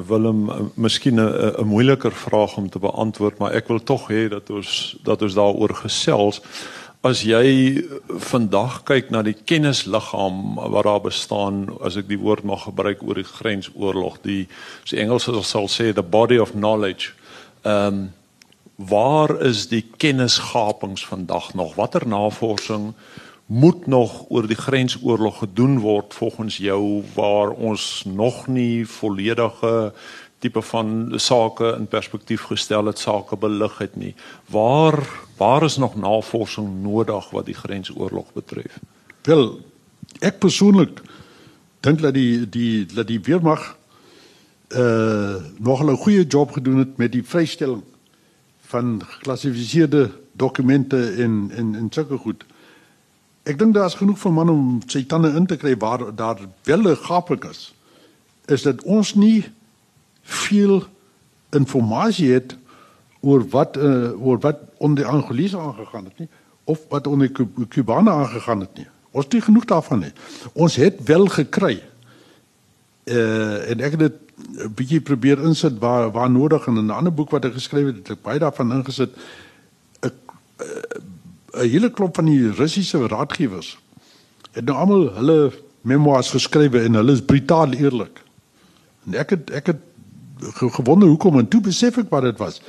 [0.07, 4.29] Willem, eh, miskien 'n 'n moeiliker vraag om te beantwoord, maar ek wil tog hê
[4.29, 6.41] dat ons dat ons daaroor gesels.
[7.01, 12.63] As jy vandag kyk na die kennisliggaam wat daar bestaan, as ek die woord mag
[12.63, 14.49] gebruik oor die grensoorlog, die
[14.85, 17.13] so Engels sal sê the body of knowledge.
[17.63, 18.13] Ehm um,
[18.77, 21.75] waar is die kennisgapings vandag nog?
[21.75, 22.95] Watter navorsing
[23.49, 29.93] moet nog oor die grensoorlog gedoen word volgens jou waar ons nog nie volledige
[30.39, 34.15] tipe van sake in perspektief gestel het, sake belig het nie.
[34.53, 35.01] Waar
[35.37, 38.79] waar is nog navorsing nodig wat die grensoorlog betref?
[39.23, 39.61] Wel,
[40.21, 41.01] ek persoonlik
[41.81, 43.77] dink dat die die dat die weermag
[44.77, 47.83] uh nog 'n goeie job gedoen het met die vrystelling
[48.61, 52.45] van geklassifiseerde dokumente en en en sulke goed.
[53.49, 56.41] Ek dink daar is genoeg vir man om sy tande in te kry waar daar
[56.69, 57.73] wel 'n gaping is.
[58.47, 59.45] Is dat ons nie
[60.23, 60.85] veel
[61.51, 62.57] inligting het
[63.21, 66.29] oor wat uh, oor wat onder die Angolese aangegaan het nie
[66.65, 68.87] of wat onder die Kubane aangegaan het nie.
[69.11, 70.13] Ons het nie genoeg daarvan nie.
[70.53, 71.83] Ons het wel gekry.
[73.05, 76.91] Uh en ek het dit 'n bietjie probeer insit waar waar nodig en in 'n
[77.01, 79.11] ander boek wat ek geskryf het, het ek baie daarvan ingesit.
[80.05, 80.13] 'n
[81.55, 83.79] 'n hele klomp van die Russiese raadgewers
[84.53, 88.23] het nou almal hulle memoirs geskryf en hulle is brutaal eerlik.
[89.07, 89.83] En ek het ek het
[90.75, 92.61] gewonder hoekom en toe besef ek wat dit was.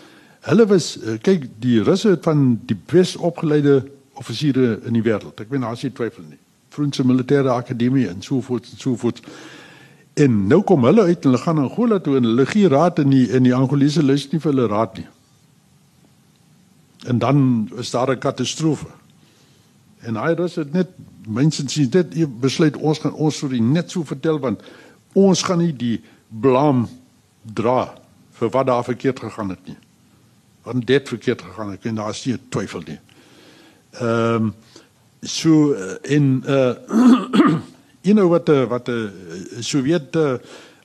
[0.48, 3.84] Hulle was eh, kyk die Russe het van die bes opgeleide
[4.20, 5.40] offisiere in die wêreld.
[5.40, 6.40] Ek weet nou as jy twyfel nie.
[6.70, 9.22] Franse militêre akademie en so voort en so voort.
[10.20, 13.14] En nou kom hulle uit en hulle gaan Angola toe en hulle gee raad in
[13.14, 15.08] die in die Angolese luister nie vir hulle raad nie.
[17.08, 18.88] En dan is daar 'n katastrofe.
[20.00, 20.88] En hy het dit net
[21.28, 24.62] mense sien dit besluit ons gaan ons storie net so vertel want
[25.14, 26.88] ons gaan nie die blame
[27.44, 27.94] dra
[28.40, 29.78] vir wat daar verkeerd gegaan het nie.
[30.64, 33.00] Want dit verkeerd gegaan het, en daar is nie twyfel nie.
[33.92, 34.54] Ehm um,
[35.22, 36.74] so in uh
[38.08, 40.34] you know wat uh, wat 'n uh, Sowjet uh,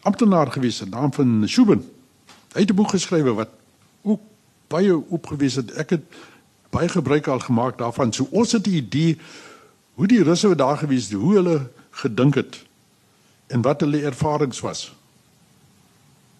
[0.02, 1.84] amptenaar gewees het, naam van Shubin.
[2.52, 3.48] Hy het 'n boek geskrywe wat
[4.02, 4.20] ook
[4.68, 5.72] baie opgewys het.
[5.80, 6.04] Ek het
[6.74, 8.12] baie gebruik al gemaak daarvan.
[8.12, 9.18] So ons het 'n idee
[9.94, 12.64] hoe die Russe wat daar gewees het, hoe hulle gedink het
[13.46, 14.92] en wat hulle ervarings was.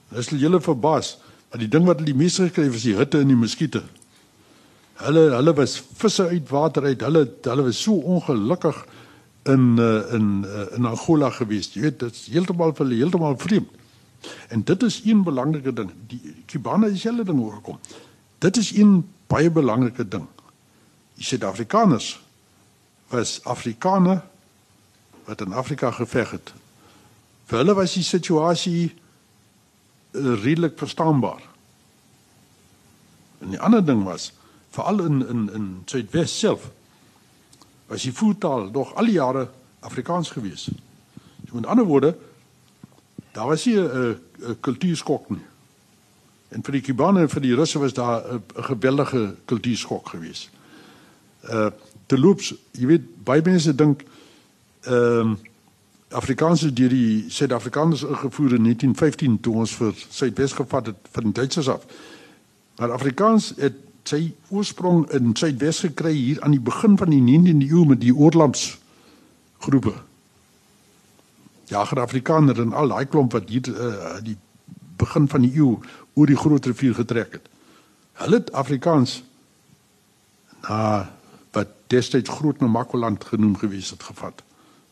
[0.09, 1.19] Dis julle verbaas.
[1.51, 3.83] Maar die ding wat hulle die meeste gekry was die hitte en die muskiete.
[4.95, 7.01] Hulle hulle was visse uit water uit.
[7.01, 8.87] Hulle hulle was so ongelukkig
[9.45, 11.71] in uh, in uh, in Angola gewees.
[11.75, 13.71] Jy weet, dit is heeltemal vir hulle heeltemal vreemd.
[14.49, 15.91] En dit is een belangrike ding.
[16.09, 17.79] Die Kubane is hulle ding oorgekom.
[18.45, 20.27] Dit is een baie belangrike ding.
[21.17, 22.21] Die Suid-Afrikaners
[23.09, 24.21] was Afrikaner
[25.25, 26.53] wat in Afrika geveg het.
[27.49, 31.41] Vir hulle was die situasie uh, redelik verstaanbaar.
[33.41, 34.33] En die ander ding was
[34.77, 36.69] veral in in in Suidwes self
[37.89, 39.49] was die voertaal nog al die jare
[39.81, 40.69] Afrikaans gewees.
[41.49, 42.17] So met ander woorde
[43.33, 45.47] daar was hier 'n 'n kultuurskok nie.
[46.55, 50.51] En vir die Kubane en vir die Russe was daar 'n geweldige kultuurskok gewees.
[51.43, 51.71] Uh
[52.07, 54.05] te loops, jy weet baie mense dink
[54.85, 55.39] ehm um,
[56.15, 61.25] Afrikaans is deur die Suid-Afrikaners ingevoer in 1915 toe ons vir Suidwes gevat het van
[61.25, 61.87] die Duitsers af.
[62.79, 67.71] Maar Afrikaans het sy oorsprong in Suidwes gekry hier aan die begin van die 19de
[67.71, 68.79] eeu met die Oorlands
[69.59, 69.95] groepe.
[71.73, 74.37] Ja, ger Afrikaner en al daai klomp wat hier uh, die
[74.97, 75.79] begin van die eeu
[76.15, 77.49] oor die Groot Rivier getrek het.
[78.13, 79.23] Hulle het Afrikaans
[80.63, 81.11] na
[81.53, 84.43] wat destyds Groot Namakoland genoem gewees het gevat.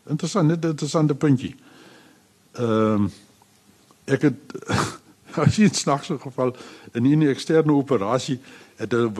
[0.06, 1.54] Interessant, net 'n interessante puntjie.
[2.52, 3.12] Ehm um,
[4.04, 4.40] ek het
[5.44, 6.56] as jy snaaks so geval
[6.92, 8.40] in 'n eksterne operasie
[8.76, 9.12] het 'n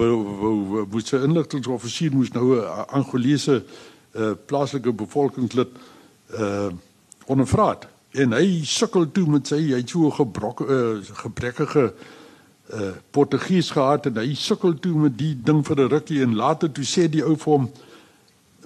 [0.91, 3.65] moet se inligtingoffisier moes nou 'n Angolese
[4.13, 5.69] uh, plaaslike bevolkingslid
[6.39, 6.71] uh
[7.27, 11.93] ondervraat en hy sukkel toe met sy hy het so gebrok uh, gebrekkige
[12.73, 16.73] uh Portugies gehad en hy sukkel toe met die ding vir 'n rukkie en later
[16.73, 17.71] toe sê die ou vir hom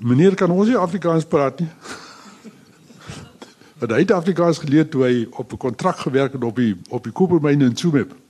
[0.01, 1.71] meneer kan ons nie Afrikaans praat nie
[3.79, 7.05] Want hy het Afrikaans geleer toe hy op 'n kontrak gewerk het op die op
[7.05, 8.15] die kopermyn in Tsumeb.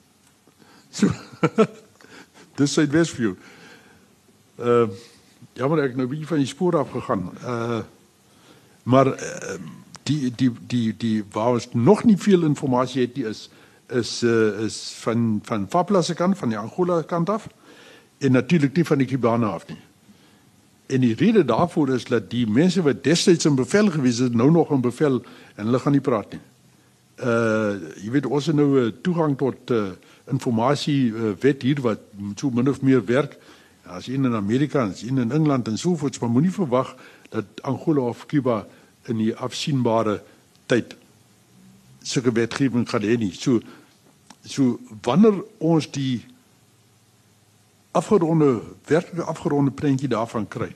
[0.97, 1.11] So.
[2.57, 3.35] Dis sy Westview.
[4.57, 4.89] Uh
[5.53, 7.31] ja, maar ek nou bietjie van die spoor af gegaan.
[7.45, 7.81] Uh
[8.87, 9.55] maar uh,
[10.07, 13.49] die die die die waar ons nog nie veel inligting het nie is
[13.89, 17.49] is uh, is van van Fabla se kant van die Angola kant af
[18.19, 19.79] en natuurlik nie van die Kibana af nie.
[20.87, 24.51] En die rede daarvoor is dat die mense wat destyds in bevel gewees het, nou
[24.51, 25.23] nog in bevel
[25.55, 26.43] en hulle gaan nie praat nie.
[27.17, 29.91] Uh jy weet ons het nou 'n uh, toegang tot uh,
[30.31, 32.01] informasie uh, wet hier wat
[32.35, 33.39] so min of meer werk.
[33.87, 36.97] As in Amerika, as in Engeland en so voort, maar moenie verwag
[37.31, 38.67] dat Angola of Cuba
[39.09, 40.21] in die afsienbare
[40.67, 40.97] tyd
[42.07, 43.33] sulke wetgewing gaan hê nie.
[43.35, 43.61] So
[44.47, 46.23] so wanneer ons die
[47.97, 50.71] afgeronde werklike afgeronde prentjie daarvan kry.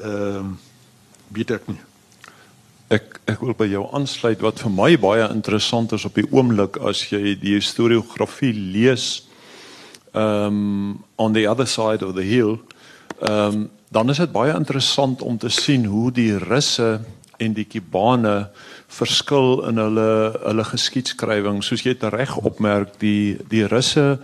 [0.00, 0.56] Ehm um,
[1.28, 1.80] weet ek nie.
[2.94, 6.78] Ek ek wil by jou aansluit wat vir my baie interessant is op die oomblik
[6.86, 9.26] as jy die historiografie lees
[10.12, 12.58] ehm um, on the other side of the hill
[13.20, 17.00] ehm um, dan is dit baie interessant om te sien hoe die Russe
[17.38, 18.48] en die Kubane
[18.88, 20.10] verskil in hulle
[20.42, 24.18] hulle geskiedskrywing soos jy dit reg opmerk die die Russe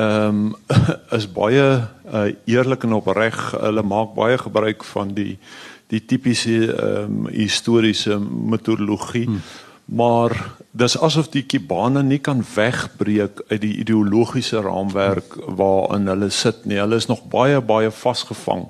[0.00, 0.56] ehm um,
[1.18, 1.66] is baie
[2.14, 3.38] uh, eerlik en opreg.
[3.52, 5.38] Hulle maak baie gebruik van die
[5.90, 9.26] die tipiese ehm um, historiese metodologie.
[9.26, 9.42] Hmm.
[9.90, 10.36] Maar
[10.70, 16.78] dis asof die Kibane nie kan wegbreek uit die ideologiese raamwerk waarin hulle sit nie.
[16.78, 18.68] Hulle is nog baie baie vasgevang.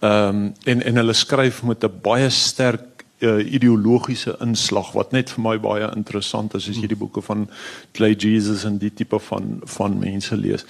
[0.00, 2.93] Ehm um, en en hulle skryf met 'n baie sterk
[3.24, 7.48] uh, ideologiese inslag wat net vir my baie interessant is as jy die boeke van
[7.92, 10.66] Clay Jesus en die tipe van van mense lees.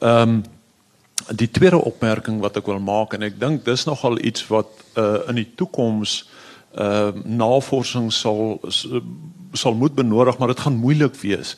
[0.00, 0.44] Ehm um,
[1.34, 5.24] die tweede opmerking wat ek wil maak en ek dink dis nogal iets wat uh,
[5.30, 6.20] in die toekoms
[6.76, 8.60] ehm uh, navorsing sal
[9.52, 11.56] sal moet benodig maar dit gaan moeilik wees.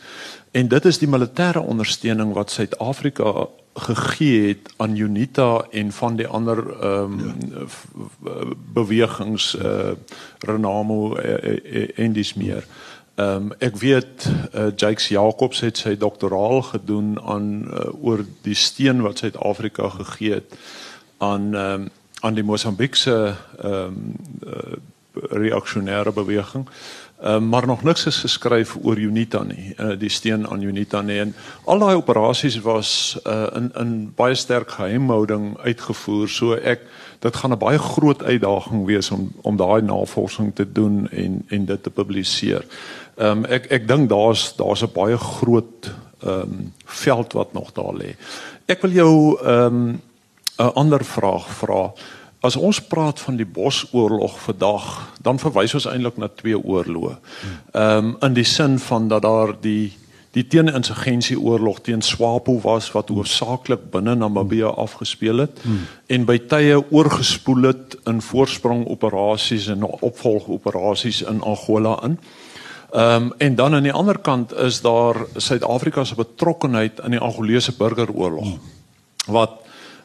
[0.51, 6.27] En dit is die militêre ondersteuning wat Suid-Afrika gegee het aan Unita en van die
[6.27, 7.67] ander ehm um, ja.
[8.73, 9.91] bewegings uh
[10.39, 12.67] Renamo uh, en dis meer.
[13.15, 18.55] Ehm um, ek weet uh, Jakes Jacobs het sy doktoraal gedoen aan uh, oor die
[18.55, 20.55] steen wat Suid-Afrika gegee het
[21.19, 21.89] aan ehm um,
[22.21, 24.15] aan die Mosambiekse ehm um,
[24.47, 24.79] uh,
[25.31, 26.69] reaksionêre beweging.
[27.25, 31.19] Uh, maar nog niks is geskryf oor Unita nie, uh, die steen aan Unita nie.
[31.19, 36.29] En al daai operasies was uh, in in baie sterk geheimhouding uitgevoer.
[36.31, 36.85] So ek
[37.19, 41.65] dit gaan 'n baie groot uitdaging wees om om daai navorsing te doen en en
[41.65, 42.63] dit te publiseer.
[43.17, 45.91] Ehm um, ek ek dink daar's daar's 'n baie groot
[46.23, 48.15] ehm um, veld wat nog daar lê.
[48.67, 50.01] Ek wil jou ehm um,
[50.59, 51.93] 'n ander vraag vra.
[52.41, 54.85] As ons praat van die Bosoorlog vandag,
[55.23, 57.17] dan verwys ons eintlik na twee oorloë.
[57.73, 59.97] Ehm um, in die sin van dat daar die
[60.37, 65.87] die teeninsurgensie oorlog teen SWAPO was wat hoofsaaklik binne Namibië afgespeel het hmm.
[66.07, 72.19] en by tye oorgespoel het in voorsprong operasies en opvolg operasies in Angola in.
[72.93, 77.21] Ehm um, en dan aan die ander kant is daar Suid-Afrika se betrokkeheid in die
[77.21, 78.59] Angolese burgeroorlog
[79.27, 79.59] wat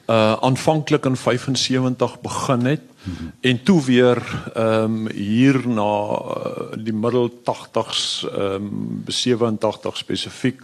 [0.08, 3.32] uh aanvanklik in 75 begin het mm -hmm.
[3.42, 10.62] en toe weer ehm um, hier na uh, die middel 80s ehm um, 87 spesifiek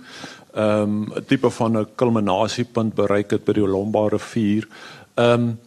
[0.54, 4.68] ehm um, 'n tipe van 'n kulminasiepunt bereik het by die Lomba rivier.
[5.14, 5.60] Ehm um,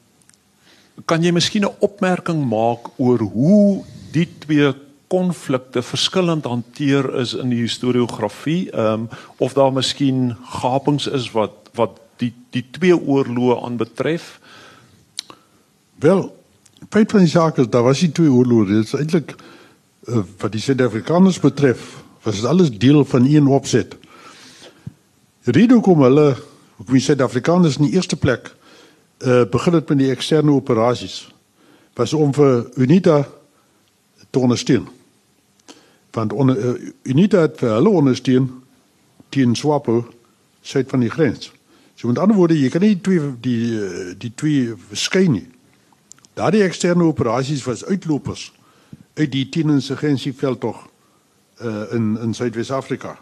[1.05, 4.73] kan jy miskien 'n opmerking maak oor hoe die twee
[5.07, 11.53] konflikte verskillend hanteer is in die historiografie ehm um, of daar miskien gapings is wat
[11.75, 14.39] wat die die twee oorloë aanbetref?
[16.03, 16.25] Wel
[16.93, 20.53] feit van die saak is daar was die twee oorloë dit is eintlik uh, wat
[20.53, 21.85] die Suid-Afrikaners betref
[22.25, 23.95] was dit alles deel van een opset
[25.45, 26.27] rede hoekom hulle
[26.77, 28.51] hoekom die Suid-Afrikaners in die eerste plek
[29.23, 31.23] uh, begin het met die eksterne operasies
[31.95, 33.19] was om vir UNITA
[34.31, 34.87] te ondersteun.
[36.13, 38.49] Want on, uh, UNITA het vir hulle ondersteun
[39.33, 40.07] teen Swapo
[40.63, 41.51] suid van die grens.
[42.03, 45.45] So met ander woorde, jy kan nie twee die eh, die twee verskyn nie.
[46.35, 48.49] Daardie eksterne operasies was uitlopers
[49.15, 50.81] uit die teeninsurgensieveld tog
[51.63, 53.13] uh in in Suidwes-Afrika.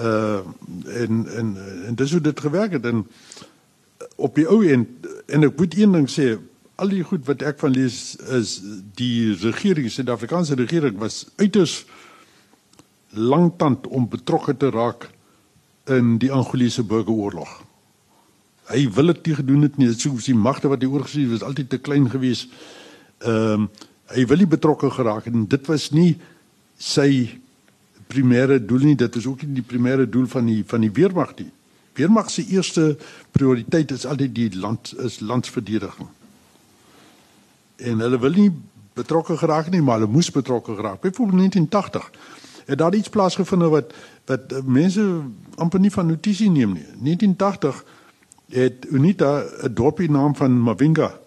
[0.00, 0.40] Uh
[1.02, 1.50] en en
[1.90, 3.04] en dis hoe dit gewerk het en
[4.16, 4.88] op die ou en
[5.26, 6.30] en ek moet een ding sê
[6.80, 8.62] al die goed wat ek van lees is
[8.96, 11.84] die regering, Suid-Afrikaanse regering was uiters
[13.12, 15.10] lanktand om betrokke te raak
[15.94, 17.50] in die Angolese burgeroorlog.
[18.68, 21.46] Hy wil dit nie gedoen het nie, soos die magte wat hy oorgesien het was
[21.48, 22.52] altyd te klein geweest.
[23.24, 23.70] Ehm um,
[24.08, 26.14] hy wil nie betrokke geraak en dit was nie
[26.80, 27.28] sy
[28.08, 31.34] primêre doel nie, dit is ook nie die primêre doel van die van die weermag
[31.36, 31.50] nie.
[31.98, 32.94] Weermag se eerste
[33.36, 36.08] prioriteit is altyd die land is landsverdediging
[37.78, 38.50] en hulle wil nie
[38.98, 41.00] betrokke geraak nie, maar hulle moes betrokke geraak.
[41.00, 42.10] Byvoorbeeld 1980
[42.68, 45.04] het daar iets plaasgevind wat wat mense
[45.56, 46.84] amper nie van notisie neem nie.
[46.84, 47.84] 1980
[48.48, 51.18] het Unita 'n dorpie naam van Mavinga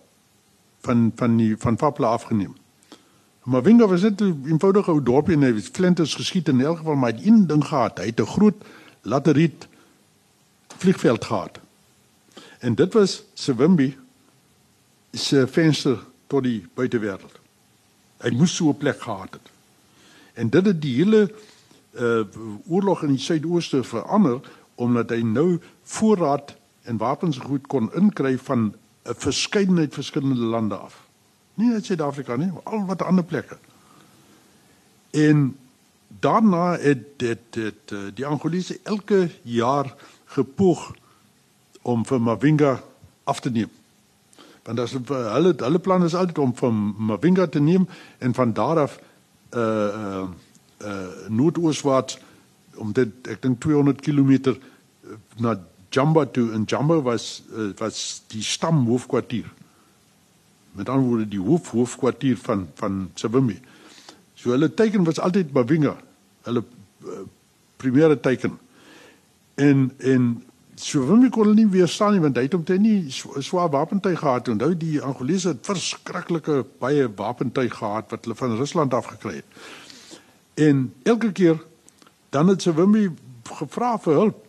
[0.82, 2.54] van van die van Fapla afgeneem.
[3.44, 6.96] Mavinga was net 'n eenvoudige ou dorpie en hy het flinters geskiet in elk geval,
[6.96, 7.98] maar hy het een ding gehad.
[7.98, 8.64] Hy het 'n groot
[9.02, 9.68] lateriet
[10.78, 11.60] vliegveld gehad.
[12.60, 13.98] En dit was Sewimbi
[15.12, 17.40] se venster tot die buitewêreld.
[18.18, 19.51] Hy moes so 'n plek gehad het.
[20.34, 21.32] En dit het die hele
[22.00, 22.24] uh
[22.68, 24.40] oorlog in die suidooste verander
[24.76, 26.56] omdat hy nou voorraad
[26.88, 31.08] en wapens goed kon inkry van 'n verskeidenheid verskillende lande af.
[31.54, 33.58] Nie net Suid-Afrika nie, maar al wat ander plekke.
[35.12, 35.58] En
[36.08, 40.96] daarna het dit dit uh, die Angolese elke jaar gepoog
[41.82, 42.80] om vir Mavinga
[43.24, 43.70] af te neem
[44.64, 48.80] want as hulle hulle plan is altyd om van Mavinga te neem en van daar
[48.80, 49.00] af
[49.56, 50.28] uh uh,
[50.86, 52.20] uh noordooswaarts
[52.76, 54.56] om dit ek dink 200 km
[55.38, 55.58] na
[55.92, 56.52] Jamba toe.
[56.56, 59.50] En Jamba was uh, was die stam hoofkwartier.
[60.72, 63.60] Met ander woorde die hoof hoofkwartier van van Sebumi
[64.42, 65.96] so hulle teken was altyd Mavinga
[66.48, 66.64] hulle
[67.06, 67.26] uh,
[67.82, 68.58] primêre teken
[69.62, 70.30] en en
[70.76, 74.20] So wil my kon nie weer staan nie want hy het omtrent nie swaar wapentuig
[74.20, 74.48] gehad.
[74.48, 79.60] Onthou die Angolese het verskriklike baie wapentuig gehad wat hulle van Rusland af gekry het.
[80.54, 81.60] En elke keer
[82.30, 83.10] dan het sy Wimmy
[83.60, 84.40] gevra vir hulp.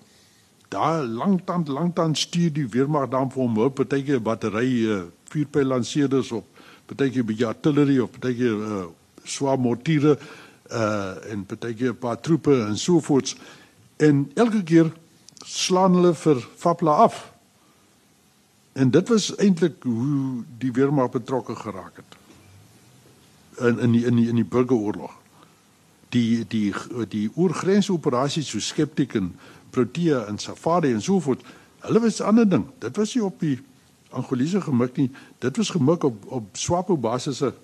[0.72, 6.30] Daar lanktand lanktand stuur die weermag dan vir hom hulp, partykeer battery uh, vuurpyl lanseerders
[6.32, 6.46] op,
[6.88, 8.86] partykeer by artillery of partykeer uh,
[9.24, 10.16] swaar mortiere
[10.72, 13.36] uh en partykeer 'n paar troepe en so voorts.
[13.96, 14.92] En elke keer
[15.44, 17.32] slaan hulle vir Fapla af.
[18.72, 22.16] En dit was eintlik hoe die weermag betrokke geraak het.
[23.68, 25.12] In in die in die in die burgeroorlog.
[26.08, 26.74] Die die
[27.08, 29.34] die oorgrensoperasies so skeptiek en
[29.70, 31.44] Protea en Safari en so voort.
[31.80, 32.66] Hulle was 'n ander ding.
[32.78, 33.60] Dit was nie op die
[34.10, 35.10] Angolese gemik nie.
[35.38, 37.54] Dit was gemik op op Swapo basisse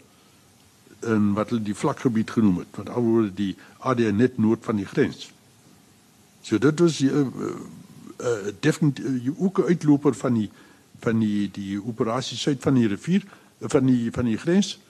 [1.00, 2.76] in wat hulle die vlakgebied genoem het.
[2.76, 5.30] Want alhoewel die AD net noord van die grens.
[6.40, 7.26] So dit was uh,
[8.20, 8.28] uh,
[8.60, 10.50] definitief uh, ook 'n uitloper van die
[11.00, 13.22] van die die operasie suid van die rivier
[13.60, 14.80] van die van die grens.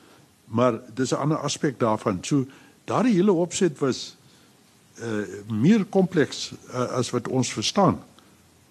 [0.45, 2.19] Maar dis 'n ander aspek daarvan.
[2.21, 2.47] So
[2.85, 4.17] daardie hele opset was
[5.03, 8.03] uh meer kompleks uh, as wat ons verstaan.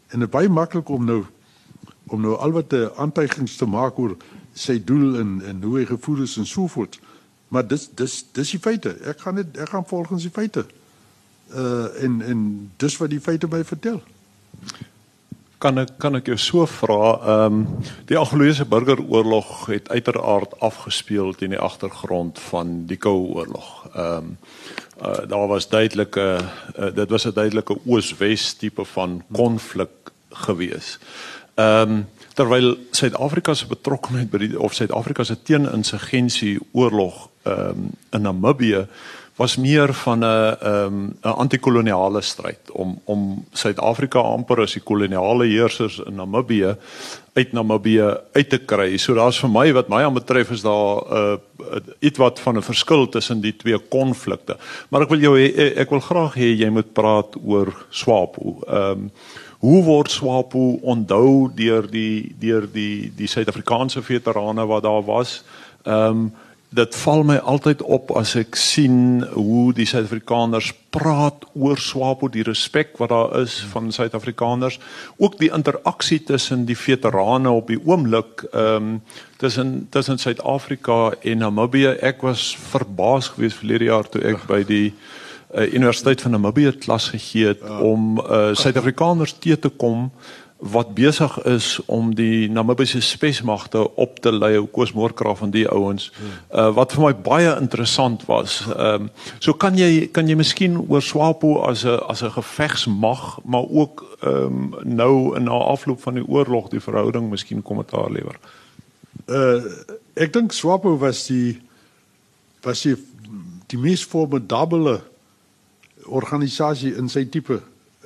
[0.08, 1.26] En dit baie maklik om nou
[2.04, 4.18] om nou al wat 'n aantuigings te maak oor
[4.54, 7.00] sy doel en en hoe hy gevoel is en so voort.
[7.48, 8.90] Maar dis dis dis die feite.
[8.90, 10.66] Ek gaan net ek gaan volgens die feite
[11.56, 14.02] uh en en dis wat die feite my vertel.
[15.58, 17.62] Kan ek kan ek jou so vra, ehm um,
[18.06, 23.72] die Anglo-Saksiese burgeroorlog het uiteraard afgespeel teen die agtergrond van die Koue Oorlog.
[23.94, 24.38] Ehm um,
[25.02, 26.28] uh, daar was duidelike
[26.78, 31.00] uh, dit was 'n duidelike oos-wes tipe van konflik gewees.
[31.56, 37.90] Ehm um, terwyl Suid-Afrika se betrokkeheid by die of Suid-Afrika se teeninsurgensie oorlog ehm um,
[38.12, 38.86] in Namibië
[39.38, 45.46] was meer van 'n um, 'n antikoloniale stryd om om Suid-Afrika amper as die koloniale
[45.46, 46.76] heersers in Namibië
[47.34, 48.98] uit Namibië uit te kry.
[48.98, 52.40] So daar's vir my wat my aan betref is daar 'n uh, uh, iets wat
[52.40, 54.58] van 'n verskil tussen die twee konflikte.
[54.90, 55.40] Maar ek wil jou
[55.76, 58.60] ek wil graag hê jy moet praat oor SWAPO.
[58.68, 59.12] Ehm um,
[59.58, 65.44] hoe word SWAPO onthou deur die deur die die Suid-Afrikaanse veterane wat daar was?
[65.84, 66.34] Ehm um,
[66.70, 72.44] dit val my altyd op as ek sien hoe die Suid-Afrikaners praat oor SWAPO, die
[72.44, 74.80] respek wat daar is van Suid-Afrikaners,
[75.18, 79.00] ook die interaksie tussen die veterane op die oomblik ehm um,
[79.38, 81.94] tussen tussen Suid-Afrika en Namibië.
[82.02, 84.88] Ek was verbaas geweest verlede jaar toe ek by die
[85.54, 87.78] uh, Universiteit van Namibië klas gegee het ja.
[87.80, 90.10] om uh, Suid-Afrikaners te te kom
[90.58, 96.10] wat besig is om die Namibiese spesmagte op te lei op Koosmoorkraaf van die ouens
[96.52, 98.64] uh, wat vir my baie interessant was.
[98.74, 103.40] Ehm um, so kan jy kan jy miskien oor SWAPO as 'n as 'n gevegsmag
[103.44, 108.12] maar ook ehm um, nou in na afloop van die oorlog die verhouding miskien kommentaar
[108.12, 108.40] lewer.
[109.28, 109.62] Uh
[110.14, 111.62] ek dink SWAPO was die
[112.62, 112.96] was die
[113.68, 115.02] die mees formidable
[116.06, 117.62] organisasie in sy tipe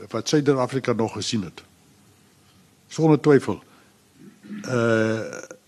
[0.10, 1.71] wat Suid-Afrika nog gesien het
[2.92, 3.62] sonder twyfel.
[4.68, 5.20] Uh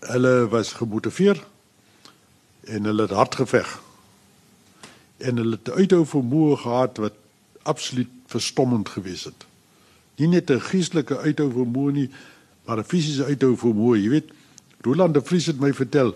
[0.04, 1.38] hulle was gemotiveer
[2.68, 3.70] en hulle het hard geveg.
[5.16, 7.16] En hulle het uithou vermoë gehad wat
[7.62, 9.46] absoluut verstommend gewees het.
[10.20, 12.10] Nie net 'n geestelike uithou vermoë nie,
[12.64, 13.96] maar 'n fisiese uithou vermoë.
[13.96, 14.28] Jy weet,
[14.80, 16.14] Roland de Vries het my vertel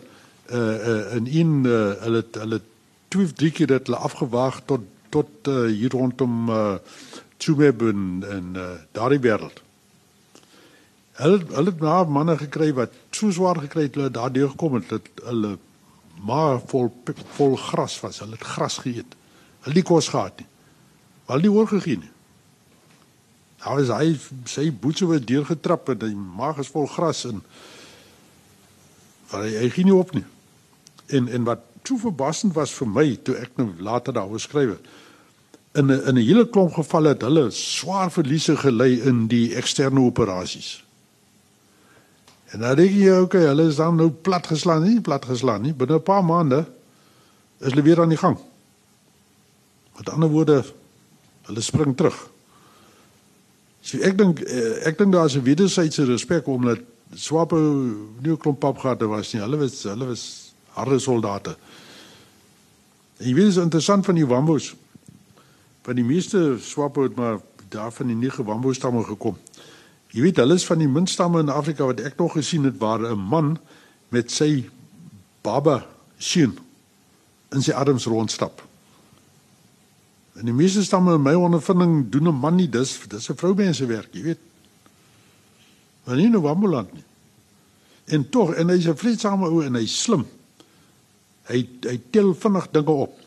[0.53, 2.61] uh uh in een uh, hulle hulle
[3.09, 6.75] twee drie keer het hulle afgewaag tot tot uh, hier rondom uh
[7.37, 9.68] Tsumeb en uh, daardie wêreld.
[11.19, 14.93] Hulle hulle het maar manne gekry wat so swaar gekry het hulle daardeur gekom het
[14.93, 15.57] dat hulle
[16.23, 16.93] maar vol
[17.39, 18.21] vol gras was.
[18.23, 19.17] Hulle het gras geëet.
[19.67, 20.49] Hulle het kos gehad nie.
[21.27, 22.13] Hulle het nie oorgegee nie.
[23.59, 24.15] Daar was hy
[24.47, 26.07] sy boetse wat deur getrap het.
[26.07, 27.43] Hy maag is vol gras en
[29.35, 30.27] hy hy ging nie op nie.
[31.11, 34.79] En en wat toe verbassend was vir my toe ek nou later daaroor skryf
[35.75, 40.01] in 'n in 'n hele klomp gevalle het hulle swaar verliese gely in die eksterne
[40.01, 40.88] operasies.
[42.53, 45.75] En dan dink jy okay, hulle is dan nou plat geslaan, nie plat geslaan nie.
[45.75, 46.65] Binne 'n paar maande
[47.61, 48.39] is hulle weer aan die gang.
[49.97, 50.65] Met ander woorde,
[51.43, 52.31] hulle spring terug.
[53.81, 56.79] So ek dink eh, ek dink daar is 'n wederwysige respek omdat
[57.15, 57.57] swape
[58.21, 59.43] nie klomp pap gehad was nie.
[59.43, 61.57] Hulle was hulle was harde soldate.
[63.19, 64.75] En jy weet is interessant van die Wambos.
[65.83, 69.37] Van die meeste swape het maar daar van die nege Wambo stamme gekom.
[70.15, 73.01] Jy weet hulle is van die minstamme in Afrika wat ek nog gesien het waar
[73.01, 73.59] 'n man
[74.09, 74.69] met sy
[75.43, 75.87] baba
[76.19, 76.59] seun
[77.53, 78.63] in sy arms rondstap.
[80.39, 83.87] En die meeste stamme in my ondervinding doen 'n man nie dis dis 'n vroumense
[83.87, 84.39] werk, jy weet.
[86.05, 87.05] Maar nie nou ambulant nie.
[88.05, 90.27] En tog en hy's 'n vreedsame ou en hy's slim.
[91.49, 93.19] Hy hy tel vinnig dinge op.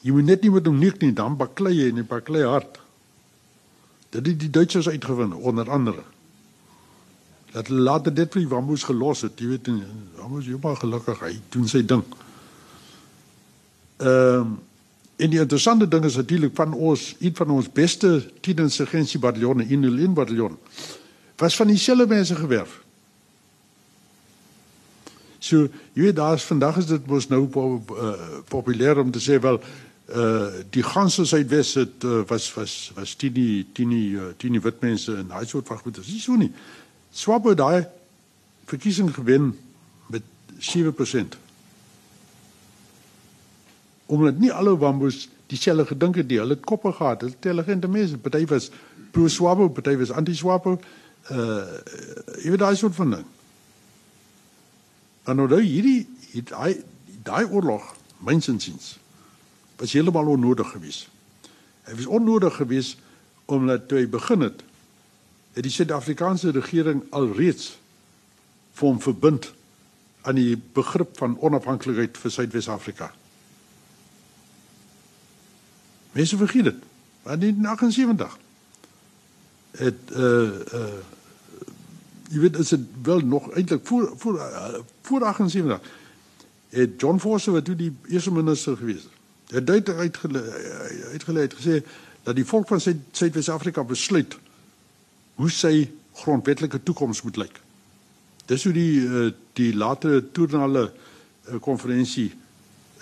[0.00, 2.78] Jy moet net nie met hom nik nie, dan baklei jy en jy baklei hard.
[4.20, 6.02] Dit het die Duitsers uitgewin onder andere.
[7.52, 9.68] Dat hulle later dit vir Wambos gelos het, jy weet,
[10.16, 12.04] Wambos is baie gelukkig hy doen sy ding.
[13.96, 14.56] Ehm um,
[15.16, 18.10] en die interessante ding is natuurlik van ons een van ons beste
[18.44, 20.58] tieninsurgensie bataljone in die Lyn bataljon
[21.40, 22.82] was van dieselfde mense gewerf.
[25.38, 28.12] So, jy weet daar's vandag is dit mos nou uh,
[28.48, 29.60] populêr om te sê wel
[30.06, 35.10] uh die ganse suidwes het uh, was was was tini tini uh, tini wit mense
[35.12, 35.94] in daai soort van goed.
[35.94, 36.52] Dis nie so nie.
[37.10, 37.86] Swabo daai
[38.66, 39.58] verkiesing gewen
[40.06, 40.22] met
[40.58, 41.38] 7%.
[44.06, 46.38] Omdat nie alle wambos dieselfde gedink het nie.
[46.38, 47.20] Hulle het koppe gehad.
[47.20, 48.18] Hulle intelligente mense.
[48.18, 48.70] Party was
[49.10, 50.78] pro Swabo, party was anti Swabo.
[51.30, 51.66] Uh
[52.44, 53.26] jy weet daai soort van ding.
[55.26, 56.06] En nou hierdie
[56.46, 56.84] daai
[57.26, 57.90] daai oorlog,
[58.22, 58.94] myns insiens
[59.76, 61.08] was heeltemal onnodig geweest.
[61.86, 62.98] Hy was onnodig geweest
[63.46, 64.62] omdat toe hy begin het,
[65.54, 67.76] het die Suid-Afrikaanse regering alreeds
[68.76, 69.52] vir hom verbind
[70.26, 73.12] aan die begrip van onafhanklikheid vir Suidwes-Afrika.
[76.16, 76.82] Mense vergeet dit.
[77.22, 78.38] Maar in 78
[79.76, 80.48] het uh
[80.80, 80.98] uh
[82.26, 85.80] jy weet is dit wel nog eintlik voor voor uh, voor 78
[86.68, 89.15] het John Forster wat toe die eerste minister gewees het
[89.50, 90.42] het duidelik uitgele
[91.12, 91.82] uitgelei het gesê
[92.22, 92.80] dat die volk van
[93.10, 94.38] Suid-Afrika besluit
[95.34, 97.60] hoe sy grondwetlike toekoms moet lyk.
[98.46, 100.92] Dis hoe die uh, die latere toernale
[101.60, 102.32] konferensie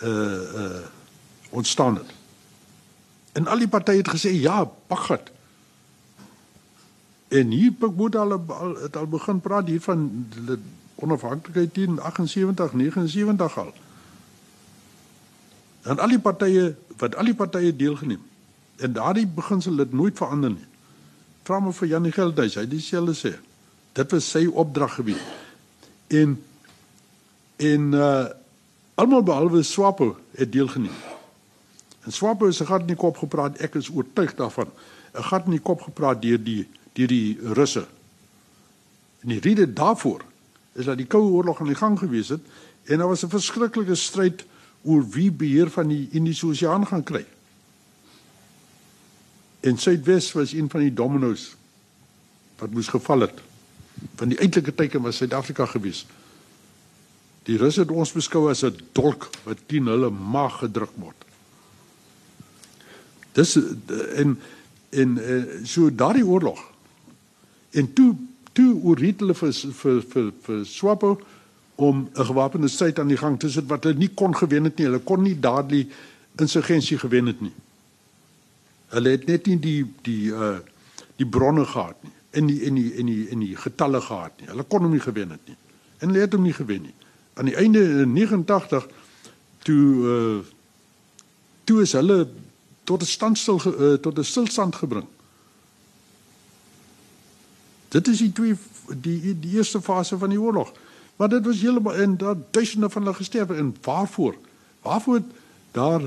[0.02, 0.82] uh uh
[1.54, 2.10] ontstaan het.
[3.32, 5.30] En al die partye het gesê ja, Paggat.
[7.28, 10.26] En hier moet al al het al begin praat hier van
[10.94, 13.72] onafhanklikheid teen 78 79 al.
[15.84, 18.22] En al die partye wat al die partye deelgeneem.
[18.76, 20.68] En daardie beginsel het nooit verander nie.
[21.44, 23.32] Vra maar vir Janie Geldhuis, hy dieselfde sê.
[23.94, 25.26] Dit was sy opdrag gewees.
[26.08, 26.38] En
[27.56, 28.24] en uh
[28.94, 30.94] almal behalwe Swapo het deelgeneem.
[32.06, 34.70] En Swapo se gat in die kop gepraat, ek is oortuig daarvan.
[35.14, 37.86] 'n Gat in die kop gepraat deur die deur die Russe.
[39.22, 40.22] En die rede daarvoor
[40.72, 42.40] is dat die Koue Oorlog aan die gang gewees het
[42.84, 44.44] en daar was 'n verskriklike stryd
[44.84, 47.24] oor wie beheer van die Indiese Oseaan gaan kry.
[49.64, 51.54] En Suidwes was een van die dominos
[52.60, 53.40] wat moes geval het.
[54.20, 56.04] Van die eintlike teken was Suid-Afrika gewees.
[57.44, 61.24] Die Russe het ons beskou as 'n dolk wat teen hulle mag gedruk word.
[63.32, 63.56] Dis
[64.16, 64.38] en
[64.90, 66.74] en eh, so daardie oorlog
[67.74, 68.14] En toe
[68.54, 71.16] toe oorreed hulle vir vir vir vir Swapo
[71.74, 74.76] om 'n gewapende stryd aan die gang te sit wat hulle nie kon gewen het
[74.76, 74.86] nie.
[74.86, 75.92] Hulle kon nie dadelik
[76.36, 77.52] insurgensie gewen het nie.
[78.86, 80.58] Hulle het net nie die die uh
[81.16, 82.12] die bronne gehad nie.
[82.30, 84.48] In die in die in die in die getalle gehad nie.
[84.48, 85.56] Hulle kon hom nie gewen het nie.
[85.98, 86.94] En hulle het hom nie gewen nie.
[87.34, 88.88] Aan die einde in 89
[89.58, 90.44] toe uh
[91.64, 92.28] toe is hulle
[92.84, 95.06] tot 'n standstil uh, tot 'n stilstand gebring.
[97.88, 98.56] Dit is die twee
[99.00, 100.72] die die eerste fase van die oorlog.
[101.16, 104.34] Maar dit was heeltemal en daar duisende van hulle gesterf en waarvoor?
[104.82, 105.22] Waarvoor
[105.70, 106.00] daar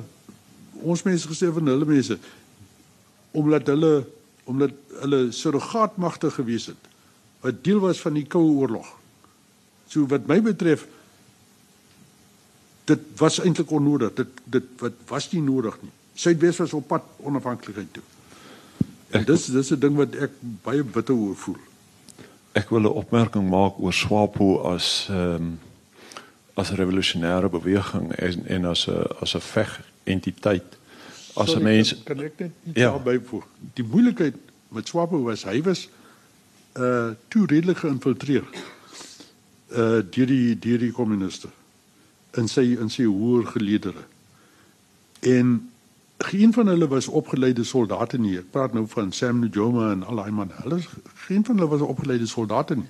[0.72, 2.18] ons mense gesterf en hulle mense
[3.32, 4.08] omdat hulle
[4.44, 6.86] omdat hulle surrogaatmagte gewees het
[7.44, 8.88] wat deel was van die koue oorlog.
[9.88, 10.88] So wat my betref
[12.88, 14.14] dit was eintlik onnodig.
[14.14, 15.92] Dit dit wat was nie nodig nie.
[16.14, 18.04] Suidwes was op pad onafhanklikheid toe.
[19.10, 21.67] En dis dis 'n ding wat ek baie bitter oor voel
[22.58, 25.60] ek wil 'n opmerking maak oor SWAPO as ehm um,
[26.58, 30.78] as 'n revolusionêre beweging en en as 'n as 'n veg entiteit.
[31.36, 32.90] As 'n mens kan ek net iets ja.
[32.90, 33.46] daarby voeg.
[33.74, 34.36] Die moeilikheid
[34.68, 35.90] met SWAPO was hy was
[36.78, 38.46] uh toe redelik geïnfiltreer
[39.72, 41.48] uh deur die deur die kommuniste
[42.38, 44.04] in sy in sy hoër geleedere.
[45.20, 45.72] En
[46.18, 48.38] geen van hulle was opgeleide soldate nie.
[48.42, 50.54] Ek praat nou van Sam Nujoma en al daai manne.
[50.64, 50.82] Hulle
[51.28, 52.88] geen van hulle was opgeleide soldate nie.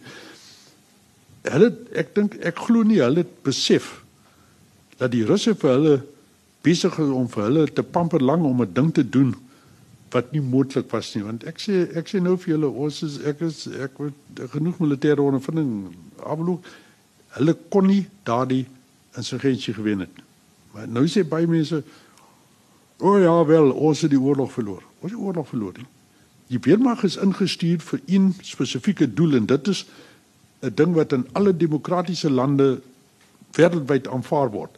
[1.47, 3.97] Hulle ek dink ek glo nie hulle het besef
[4.97, 5.97] dat die Russe vir hulle
[6.65, 9.35] besig is om vir hulle te pamper lang om 'n ding te doen
[10.11, 13.19] wat nie moontlik was nie want ek sê ek sê nou vir julle ons is
[13.31, 15.71] ek is ek het genoeg militêre ondervinding
[16.23, 16.65] afloop
[17.37, 18.65] hulle kon nie daardie
[19.19, 20.21] insurgensie gewen het
[20.73, 21.83] maar nou sê baie mense
[22.97, 24.81] O oh ja, wel, ons het die oorlog verloor.
[24.99, 25.73] Ons het die oorlog verloor.
[25.77, 25.85] Nie.
[26.47, 29.85] Die weermag is ingestuur vir een spesifieke doel en dit is
[30.61, 32.81] 'n ding wat in alle demokratiese lande
[33.51, 34.77] wêreldwyd aanvaar word.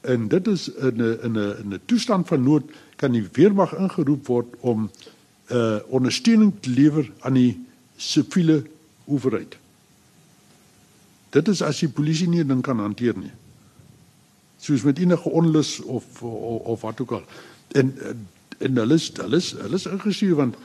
[0.00, 2.64] En dit is in 'n in 'n in 'n toestand van nood
[2.96, 4.90] kan die weermag ingeroep word om
[5.48, 8.64] 'n uh, ondersteuning te lewer aan die siviele
[9.04, 9.56] owerheid.
[11.30, 13.32] Dit is as die polisie nie ding kan hanteer nie
[14.56, 17.22] soos met enige onlus of, of of wat ook al.
[17.72, 17.94] En
[18.58, 20.56] en hulle is hulle is hulle is ingestuur want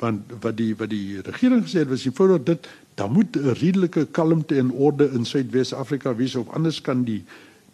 [0.00, 3.56] want wat die wat die regering gesê het was die voordat dit dan moet 'n
[3.60, 7.24] redelike kalmte en orde in Suidwes-Afrika wees of anders kan die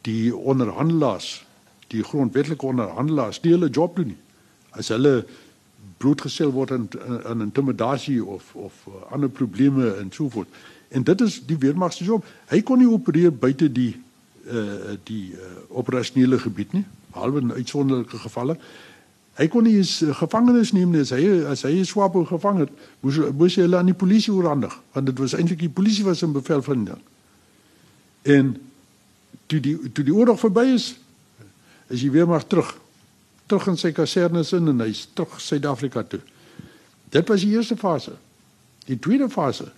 [0.01, 1.47] die onderhandelaars
[1.87, 4.23] die grondwetlike onderhandelaars nie hulle job doen nie.
[4.71, 5.27] As hulle
[5.99, 6.89] bloedgesel word aan
[7.25, 8.73] aan intimidasie of of
[9.11, 10.49] ander probleme en so voort.
[10.89, 12.25] En dit is die weermag se job.
[12.51, 13.95] Hy kon nie opereer buite die
[14.47, 18.57] uh die uh, operasionele gebied nie, behalwe in uitsonderlike gevalle.
[19.37, 21.03] Hy kon nie eens uh, gevangenes neem nie.
[21.05, 24.75] As hy as hy Swapo gevang het, moes moes hy hulle aan die polisie oorhandig,
[24.95, 27.03] want dit was eintlik die polisie wat in bevel van hom.
[28.27, 28.55] En
[29.47, 30.95] toe die toe die oorlog verby is,
[31.89, 32.73] is hy weer maar terug.
[33.47, 36.23] Terug in sy kasernes in en hy's terug Suid-Afrika toe.
[37.15, 38.17] Dit was die eerste fase.
[38.87, 39.69] Die tweede fase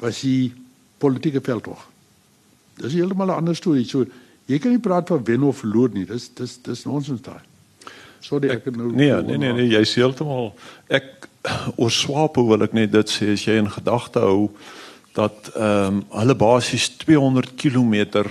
[0.00, 0.52] was die
[0.98, 1.93] politieke veldtog.
[2.80, 3.84] Dis heeltemal 'n ander storie.
[3.84, 4.04] So
[4.46, 6.06] jy kan nie praat van wen of verloor nie.
[6.06, 7.42] Dis dis dis nonsens daai.
[8.20, 10.54] Sorry ek, ek nou Nee, nee nee nee, jy's heeltemal
[10.88, 11.28] ek
[11.80, 14.50] oor Swapo wil ek net dit sê as jy in gedagte hou
[15.14, 18.24] dat ehm um, hulle basies 200 km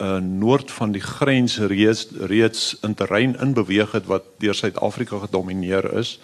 [0.00, 5.18] uh noord van die grens reeds reeds in terrein in beweeg het wat deur Suid-Afrika
[5.26, 6.18] gedomeineer is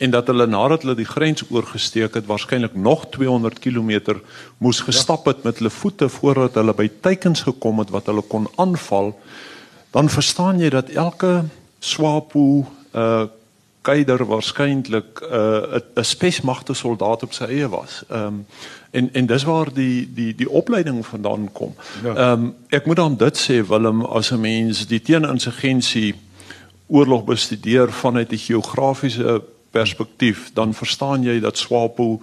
[0.00, 4.20] en dat hulle nadat hulle die grens oorgesteek het waarskynlik nog 200 km
[4.58, 8.48] moes gestap het met hulle voete voordat hulle by teikens gekom het wat hulle kon
[8.56, 9.12] aanval
[9.92, 11.44] dan verstaan jy dat elke
[11.80, 13.26] swapo uh
[13.80, 18.02] keider waarskynlik 'n uh, 'n spesmagte soldaat op sy eie was.
[18.08, 18.46] Ehm um,
[18.90, 21.74] en en dis waar die die die opleiding vandaan kom.
[22.02, 22.08] Ja.
[22.08, 22.32] Ehm ja.
[22.32, 26.14] um, ek moet dan dit sê Willem as 'n mens die teeninsurgensie
[26.86, 32.20] oorlog bestudeer vanuit 'n geografiese perspektief, dan verstaan jy dat Swapo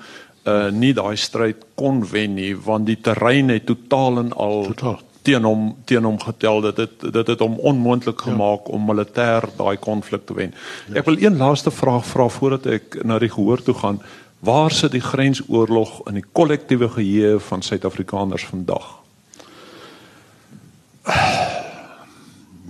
[0.48, 5.02] uh nie daai stryd kon wen nie want die terrein het totaal en al totaal
[5.28, 8.32] teen hom teen hom getel dat dit dit het hom onmoontlik ja.
[8.32, 8.74] gemaak ja.
[8.78, 10.54] om militêr daai konflik te wen.
[10.88, 11.02] Yes.
[11.02, 14.00] Ek wil een laaste vraag vra voordat ek na die gehoor toe gaan.
[14.48, 18.86] Waar sit die grensoorlog in die kollektiewe geheue van Suid-Afrikaners vandag?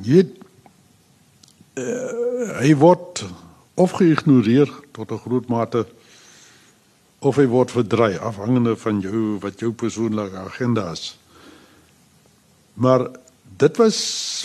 [0.07, 0.23] Jy
[1.78, 3.25] uh, hy word
[3.78, 5.86] of geïgnoreer tot 'n groot mate
[7.19, 11.17] of hy word verdry afhangende van jou wat jou persoonlike agenda is.
[12.73, 13.07] Maar
[13.57, 13.97] dit was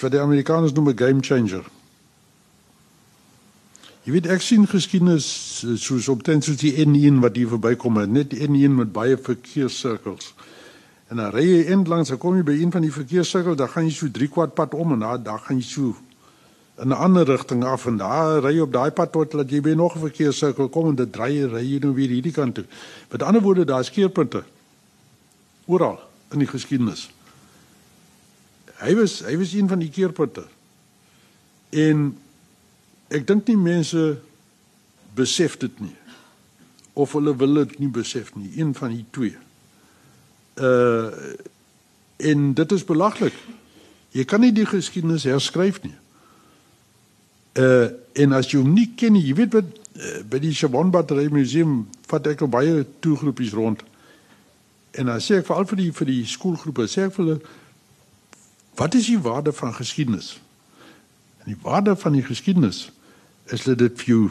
[0.03, 1.64] wat die Amerikaners noem 'n game changer.
[4.03, 5.26] Jy weet ek sien geskiedenis
[5.78, 9.16] soos op ten soos die N1 wat hier verbykom het, net die N1 met baie
[9.16, 10.35] verkeerssirkels.
[11.09, 13.68] En dan ry jy end langs, dan kom jy by een van die verkeerssirkels, dan
[13.68, 15.97] gaan jy so 3 kwart pad om en dan dan gaan jy so
[16.79, 19.75] in 'n ander rigting af en daar ry op daai pad tot dat jy by
[19.75, 22.64] nog 'n verkeerssirkel kom en dit draai ry jy nou weer hierdie kant toe.
[23.11, 24.45] Met ander woorde, daar's keerpunte
[25.64, 26.01] oral
[26.31, 27.11] in die geskiedenis.
[28.83, 30.45] Hy was hy was een van die keerpunte.
[31.70, 32.18] En
[33.09, 34.18] ek dink nie mense
[35.14, 35.97] besef dit nie.
[36.93, 39.37] Of hulle wil dit nie besef nie, een van die twee.
[40.55, 41.11] Uh
[42.23, 43.35] en dit is belaglik.
[44.14, 45.97] Jy kan nie die geskiedenis herskryf nie.
[47.59, 49.64] Uh en as jy hom nie ken nie, jy weet wat
[49.96, 53.80] uh, by die Chabon Battery Museum vat ek baie toegroepies rond.
[54.92, 57.40] En dan sê ek veral vir die vir die skoolgroepe, sê ek vir hulle
[58.76, 60.40] Wat is die waarde van geskiedenis?
[61.44, 62.90] En die waarde van die geskiedenis
[63.44, 64.30] is dat dit vir jou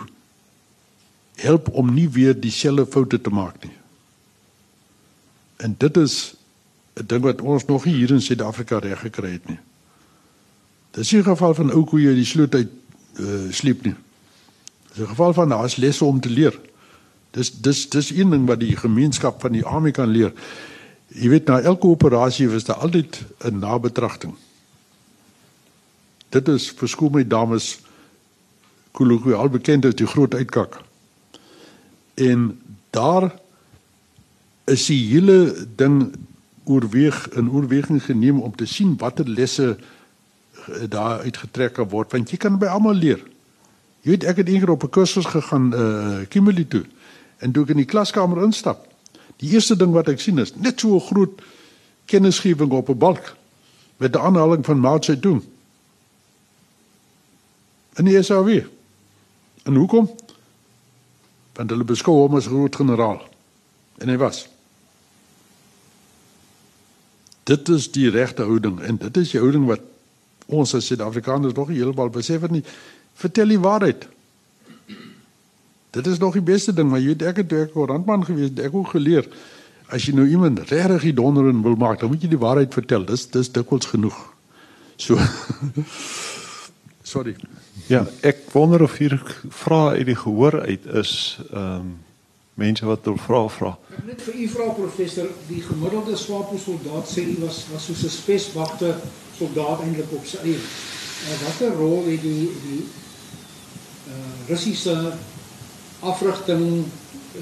[1.41, 3.76] help om nie weer dieselfde foute te maak nie.
[5.61, 6.36] En dit is
[6.97, 9.59] 'n ding wat ons nog hier in Suid-Afrika reg gekry het nie.
[10.91, 12.69] Dis nie 'n geval van ou koeie die sloot uit
[13.20, 13.95] uh, sleep nie.
[14.93, 16.59] Dis 'n geval van daar's lesse om te leer.
[17.32, 20.34] Dis dis dis een ding wat die gemeenskap van die army kan leer.
[21.07, 24.36] Jy weet na elke operasie was daar altyd 'n nabetragting.
[26.30, 27.80] Dit is verskoon my dames
[28.91, 30.82] kolokwiaal bekend as die groot uitkak.
[32.14, 33.39] En daar
[34.64, 36.16] is die hele ding
[36.64, 39.84] oorweeg in oorweging geneem om te sien watter lesse eh,
[40.88, 43.20] daar uitgetrek kan word want jy kan by almal leer.
[44.01, 46.86] Jy weet ek het eendag op 'n kursus gegaan uh eh, Kimberley toe
[47.39, 48.91] en toe ek in die klaskamer instap
[49.41, 51.41] Die eerste ding wat ek sien is net so 'n groot
[52.05, 53.36] kennisgewing op 'n balk
[53.97, 55.41] met 'n aanhaling van Mao Zedong.
[57.93, 58.66] En hy sê wie?
[59.64, 60.09] En hoekom?
[61.53, 63.22] Want hulle beskou hom as groot generaal.
[63.97, 64.47] En hy was.
[67.43, 69.82] Dit is die regte houding en dit is die houding wat
[70.48, 72.64] ons as Suid-Afrikaners nog heeltemal besef het nie.
[73.14, 74.08] Vertel die waarheid.
[75.92, 78.72] Dit is nog die beste ding, maar jy weet ek het ek koerantman gewees, ek
[78.72, 79.28] het geleer
[79.92, 82.74] as jy nou iemand regtig die donder in wil maak, dan moet jy die waarheid
[82.74, 83.04] vertel.
[83.08, 84.16] Dis dis dikwels genoeg.
[84.96, 85.20] So
[87.12, 87.36] Sorry.
[87.89, 89.18] Ja, ek wonder of hier
[89.50, 91.14] vra uit die gehoor uit is
[91.50, 91.92] ehm um,
[92.62, 93.70] mense wat wil vra vra.
[94.06, 98.14] Net vir u vra professor, die gemiddelde swapo soldaat sê hy was was soos 'n
[98.16, 98.92] speswagte
[99.38, 100.61] soldaat eintlik op sy eie.
[100.61, 102.82] Uh, Watter rol het die die
[104.11, 104.95] uh, Russiese
[106.01, 106.86] afrigting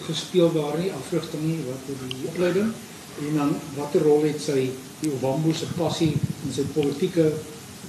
[0.06, 2.74] gespeel daar nie afrigting nie wat oor die opleiding
[3.20, 4.68] en dan watter rol het sy
[5.00, 7.32] die Obambo se passie en sy politieke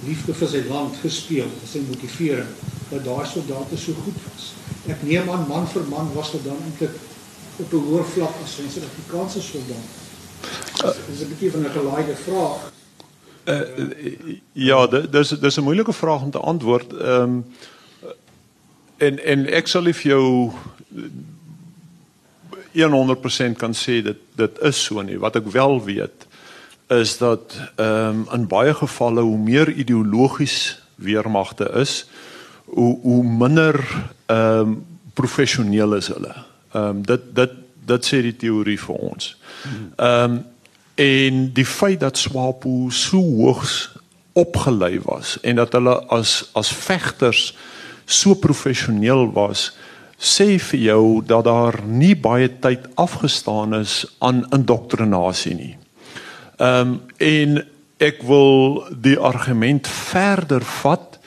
[0.07, 2.49] liefde vir sy land gespeel sy motivering
[2.89, 4.51] dat daai soldate so goed was.
[4.91, 6.95] Ek neem aan man vir man was dit dan eintlik
[7.61, 9.99] op 'n hoër vlak as sy Suid-Afrikaanse soldaat
[10.81, 12.70] dis is 'n bietjie van 'n gelaaide vraag
[13.45, 17.45] uh, ja dis dis 'n moeilike vraag om te antwoord ehm um,
[18.97, 20.51] en en ek sal vir jou
[22.73, 26.27] 100% kan sê dit dit is so nie wat ek wel weet
[26.87, 32.05] is dat ehm um, in baie gevalle hoe meer ideologies weermagte is
[32.65, 33.79] hoe hoe minder
[34.25, 36.35] ehm um, professioneel is hulle.
[36.71, 37.51] Ehm um, dit dit
[37.85, 39.35] dit sê die teorie vir ons.
[39.95, 40.39] Ehm um,
[40.95, 43.91] en die feit dat Swapo so hoogs
[44.33, 47.51] opgelei was en dat hulle as as vegters
[48.05, 49.71] so professioneel was
[50.21, 55.75] sê vir jou dat daar nie baie tyd afgestaan is aan indoktrinasie nie.
[56.61, 57.63] Ehm um, en
[58.01, 61.17] ek wil die argument verder vat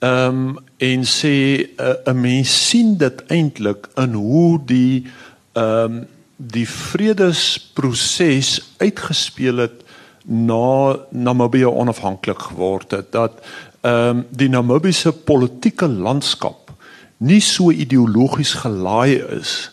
[0.00, 1.34] ehm um, en sê
[1.76, 5.06] eh, 'n uh, mens sien dit eintlik in hoe die
[5.52, 6.06] ehm um,
[6.38, 9.82] die vredesproses uitgespeel het
[10.24, 13.40] na Namibië onafhanklik geword het dat
[13.80, 16.70] ehm um, die Namibiese politieke landskap
[17.16, 19.70] nie so ideologies gelaai is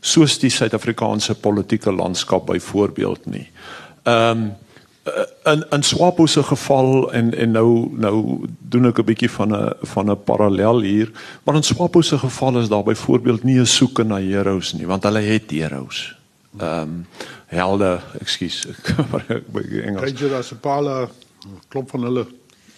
[0.00, 3.48] soos die Suid-Afrikaanse politieke landskap byvoorbeeld nie.
[4.02, 4.52] Ehm um,
[5.44, 9.72] in in Swapo se geval en en nou nou doen ek 'n bietjie van 'n
[9.82, 11.10] van 'n parallel hier,
[11.42, 15.02] maar in Swapo se geval is daar byvoorbeeld nie 'n soeke na heroes nie, want
[15.02, 16.16] hulle het heroes.
[16.58, 17.06] Ehm um,
[17.46, 18.66] helde, ekskuus,
[19.28, 20.02] ek by Engels.
[20.02, 21.08] Ranger Asipala
[21.68, 22.26] klop van hulle.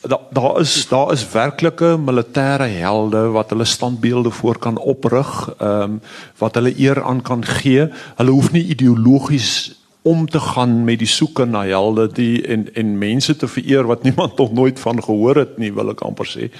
[0.00, 5.82] Daar daar is daar is werklike militêre helde wat hulle standbeelde voor kan oprig, ehm
[5.82, 6.00] um,
[6.38, 7.88] wat hulle eer aan kan gee.
[8.16, 9.76] Hulle hoef nie ideologies
[10.06, 14.02] om te gaan met die soeke na helde die en en mense te vereer wat
[14.08, 16.50] niemand nog nooit van gehoor het nie wil ek amper sê.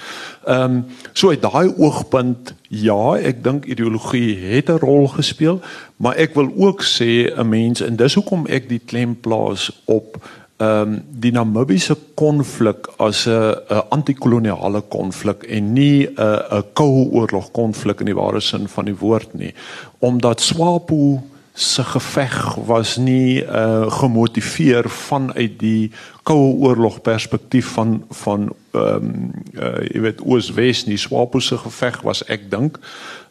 [0.45, 0.81] Ehm um,
[1.13, 5.61] so uit daai oogpunt ja, ek dink ideologie het 'n rol gespeel,
[5.97, 10.19] maar ek wil ook sê 'n mens en dis hoekom ek die klem plaas op
[10.57, 17.07] ehm um, die Namibiese konflik as 'n 'n antikoloniale konflik en nie 'n 'n koue
[17.11, 19.53] oorlog konflik in die ware sin van die woord nie,
[19.99, 21.23] omdat SWAPO
[21.57, 25.91] se geveg was nie uh gemotiveer vanuit die
[26.23, 32.01] koue oorlog perspektief van van ehm um, uh jy weet Oos-Wes nie Swapo se geveg
[32.05, 32.77] was ek dink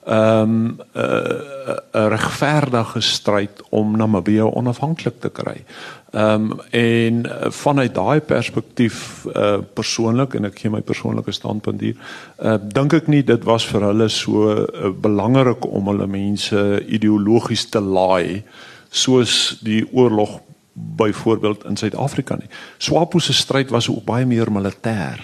[0.07, 5.65] ehm um, 'n uh, regverdige stryd om Namibië onafhanklik te kry.
[6.13, 11.97] Ehm um, en vanuit daai perspektief uh persoonlik en ek gee my persoonlike standpunt hier,
[12.39, 17.67] uh dink ek nie dit was vir hulle so uh, belangrik om hulle mense ideologies
[17.75, 18.45] te laai
[18.91, 20.39] soos die oorlog
[20.73, 22.49] byvoorbeeld in Suid-Afrika nie.
[22.79, 25.19] Swapo se stryd was ook baie meer militêr.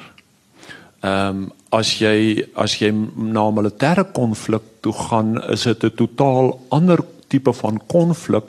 [1.01, 5.95] Ehm um, as jy as jy na 'n militêre konflik toe gaan, is dit 'n
[5.95, 8.45] totaal ander tipe van konflik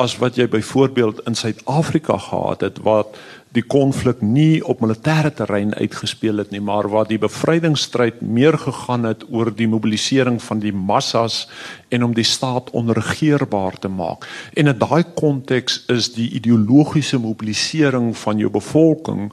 [0.00, 3.16] as wat jy byvoorbeeld in Suid-Afrika gehad het wat
[3.52, 9.04] die konflik nie op militêre terrein uitgespeel het nie maar waar die bevrydingsstryd meer gegaan
[9.04, 11.48] het oor die mobilisering van die massas
[11.92, 14.24] en om die staat onregeerbaar te maak.
[14.56, 19.28] En in daai konteks is die ideologiese mobilisering van jou bevolking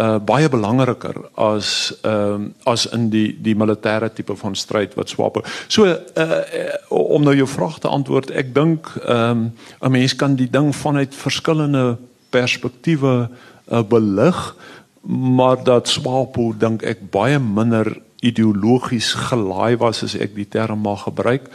[0.00, 5.12] uh baie belangriker as ehm uh, as in die die militêre tipe van stryd wat
[5.12, 5.40] swaap.
[5.68, 6.42] So uh,
[6.88, 10.74] om nou jou vraag te antwoord, ek dink ehm um, 'n mens kan die ding
[10.76, 11.96] vanuit verskillende
[12.30, 14.56] perspektiewe uh, belig,
[15.02, 21.02] maar dat swapo dink ek baie minder ideologies gelaai was as ek die term mag
[21.08, 21.48] gebruik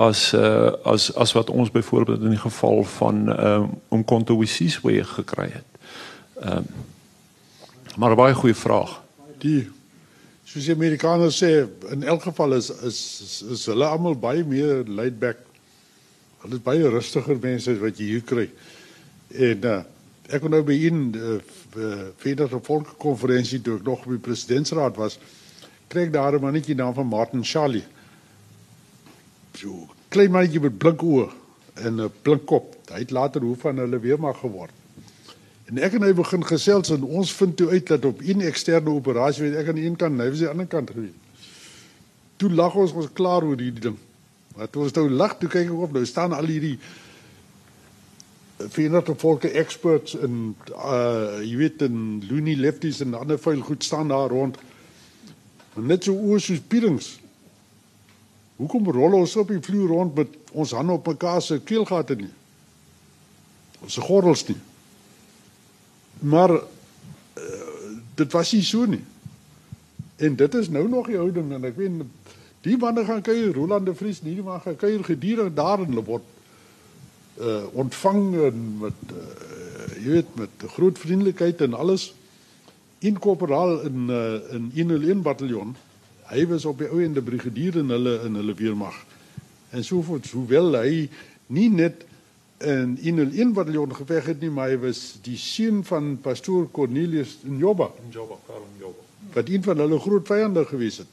[0.00, 4.80] as uh as as wat ons byvoorbeeld in die geval van ehm um, om Kontowisis
[4.80, 5.68] weer gekry het.
[6.40, 6.66] Ehm um,
[7.96, 9.02] Maar 'n baie goeie vraag.
[9.38, 9.68] Die
[10.44, 14.84] soos die Amerikaners sê, in elk geval is is is, is hulle almal baie meer
[14.86, 15.36] laid back.
[16.42, 18.48] Hulle is baie rustiger mense wat jy hier kry.
[19.30, 19.82] En uh,
[20.30, 21.38] ek kon nou by in uh,
[22.16, 25.18] Federale Volkskonferensie toe ek nog by presidentsraad was,
[25.88, 27.86] kry ek daar 'n mannetjie naam van Martin Charlie.
[29.54, 31.30] So klein mannetjie met blink oë
[31.84, 32.76] en 'n blink kop.
[32.90, 34.79] Hy het later hoof van hulle weermag geword.
[35.70, 38.90] En ek en hy begin gesels en ons vind toe uit dat op een eksterne
[38.90, 41.46] operasie weet ek aan die een kant, hy was aan die ander kant gewees.
[42.42, 43.98] Toe lag ons ons klaar oor hierdie ding.
[44.56, 46.78] Maar toe ons nou lag, toe kyk ek op, nou staan al hierdie
[48.60, 50.40] Verenigde Volke experts en
[50.74, 54.58] uh jy weet en loony lefties en ander vuil goed staan daar rond.
[55.78, 57.14] En net so oor soos pierings.
[58.60, 62.32] Hoekom rol ons op die vloer rond met ons hande op mekaar se keelgate nie?
[63.80, 64.58] Ons gordels nie.
[66.20, 66.62] Maar uh,
[68.14, 69.04] dit was nie so nie.
[70.16, 72.02] En dit is nou nog die ou ding en ek weet
[72.60, 76.04] die manne gaan kuier Roland de Vries nie, maar gaan kuier gedurig daar en hulle
[76.04, 76.26] word
[77.40, 78.24] uh ontvang
[78.82, 79.20] met uh,
[80.02, 82.10] jy weet met groot vriendelikheid en alles
[83.00, 85.72] in korporaal in uh, in 101 bataljon.
[86.28, 88.98] Hy was op die ou ende brigadier in hulle in hulle weermag.
[89.72, 91.08] En so voort, hoewel hy
[91.48, 92.09] nie net en
[92.60, 97.58] in 'n bataljon geveg het nie, maar hy was die seun van pastoor Cornelius in
[97.58, 97.90] Jobba.
[98.04, 99.02] In Jobba, Karl in Jobba.
[99.32, 101.12] Wat een van hulle groot vyande gewees het.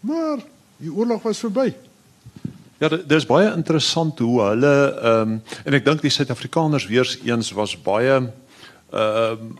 [0.00, 0.38] Maar
[0.76, 1.74] die oorlog was verby.
[2.78, 7.50] Ja, dis baie interessant hoe hulle ehm um, en ek dink die Suid-Afrikaners weer eens
[7.52, 8.30] was baie ehm
[8.92, 9.58] um,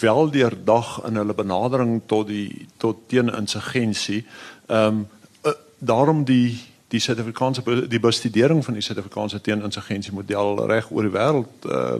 [0.00, 4.24] wel deurdag in hulle benadering tot die tot teen insurgensie.
[4.66, 5.06] Ehm um,
[5.44, 6.56] uh, daarom die
[6.88, 11.96] die Suid-Afrikaanse die bestudering van die Suid-Afrikaanse teeninsurgensie model reg oor die wêreld uh,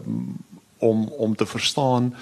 [0.79, 2.13] om om te verstaan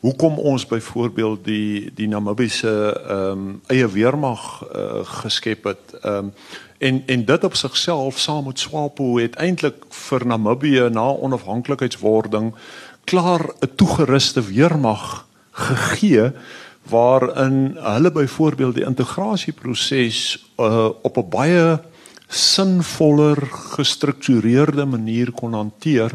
[0.00, 2.74] hoekom ons byvoorbeeld die die Namibiese
[3.08, 5.94] ehm um, eie weermag uh, geskep het.
[6.02, 6.32] Ehm um,
[6.78, 12.54] en en dit op sigself saam met SWAPO het eintlik vir Namibië na onafhanklikheidswording
[13.04, 16.32] klaar 'n toegeruste weermag gegee
[16.82, 21.80] waarin hulle byvoorbeeld die integrasieproses uh, op 'n baie
[22.28, 23.40] sinvoller
[23.76, 26.12] gestruktureerde manier kon hanteer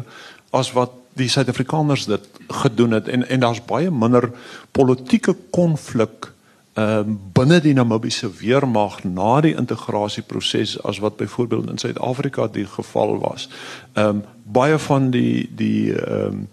[0.54, 2.28] as wat die Suid-Afrikaners dit
[2.62, 4.30] gedoen het en en daar's baie minder
[4.72, 6.30] politieke konflik
[6.74, 12.66] ehm um, binne die Namibiese weermag na die integrasieproses as wat byvoorbeeld in Suid-Afrika die
[12.66, 13.48] geval was.
[13.92, 16.48] Ehm um, baie van die die ehm um,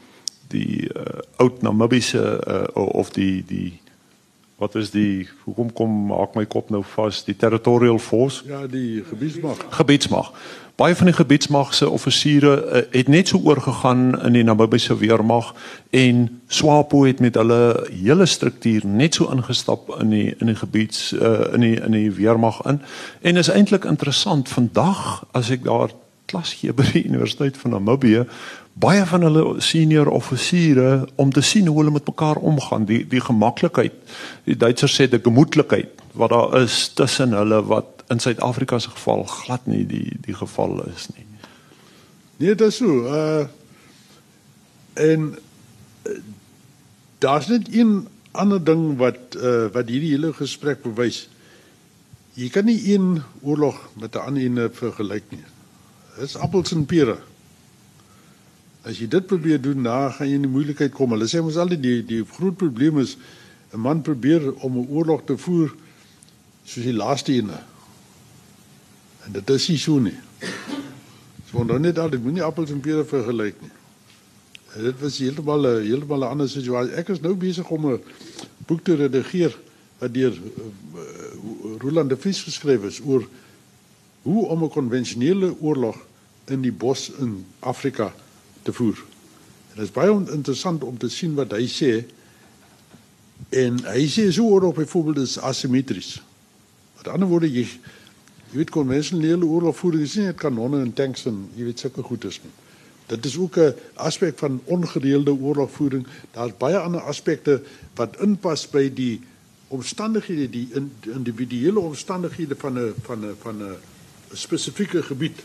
[0.47, 3.80] die uh, oud Namibiese uh, of die die
[4.61, 7.23] wat is die hoekom kom maak my kop nou vas?
[7.25, 8.43] Die territorial force?
[8.45, 9.63] Ja die gebiedsmag.
[9.73, 10.29] Gebiedsmag.
[10.77, 15.53] Baie van die gebiedsmag se offisiere uh, het net so oorgegaan in die Namibiese weermag
[15.89, 21.09] en SWAPO het met hulle hele struktuur net so ingestap in die in die gebieds
[21.17, 22.83] uh, in die in die weermag in.
[23.21, 25.89] En is eintlik interessant vandag as ek daar
[26.29, 28.27] klas gee by die Universiteit van Namibië
[28.73, 32.85] baie van hulle senior offisiere om te sien hoe hulle met mekaar omgaan.
[32.85, 33.93] Die die gemaklikheid
[34.43, 39.23] die Duitsers sê die gemoedelikheid wat daar is tussen hulle wat in Suid-Afrika se geval
[39.23, 41.25] glad nie die die geval is nie.
[42.37, 43.47] Nee dit is so uh
[44.93, 45.35] en
[46.07, 46.17] uh,
[47.23, 51.27] daar's net een ander ding wat uh wat hierdie hele gesprek bewys.
[52.33, 55.43] Jy kan nie een oorlog met 'n ander een vergelyk nie.
[56.19, 57.17] Dis appels en pere
[58.81, 61.13] As jy dit probeer doen, dan gaan jy in die moeilikheid kom.
[61.13, 63.17] Hulle sê mos altyd die die groot probleem is
[63.73, 65.69] 'n man probeer om 'n oorlog te voer
[66.65, 67.59] soos die laaste ene.
[69.25, 70.17] En dit is nie so nie.
[71.51, 73.71] So dan net al, dit moenie appels en pere vergelyk nie.
[74.75, 76.95] En dit was heeltemal 'n heeltemal 'n ander situasie.
[76.95, 78.01] Ek is nou besig om 'n
[78.67, 79.57] boek te redigeer
[79.99, 83.27] wat deur uh, Roland de Vries geskryf is oor
[84.21, 85.97] hoe om 'n konvensionele oorlog
[86.45, 88.13] in die bos in Afrika
[88.63, 88.97] te voer.
[89.71, 91.91] En dit is baie interessant om te sien wat hy sê.
[93.49, 96.21] En hy sê so oorlog byvoorbeeld is asimetries.
[96.97, 97.65] Met ander woorde jy
[98.51, 102.41] jy weet konvensionele oorlogvoering is nie net kanonne en tanks en jy weet sulke goedes
[102.43, 102.51] nie.
[103.07, 106.07] Dit is ook 'n aspek van ongereelde oorlogvoering.
[106.31, 107.61] Daar's baie ander aspekte
[107.95, 109.21] wat inpas by die
[109.67, 110.67] omstandighede die
[111.13, 113.75] individuele omstandighede van 'n van 'n van 'n
[114.33, 115.43] spesifieke gebied.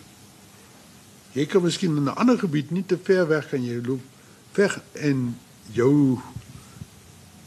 [1.36, 4.00] Jy kan miskien in 'n ander gebied nie te ver weg kan jy loop
[4.54, 5.36] weg en
[5.72, 6.18] jou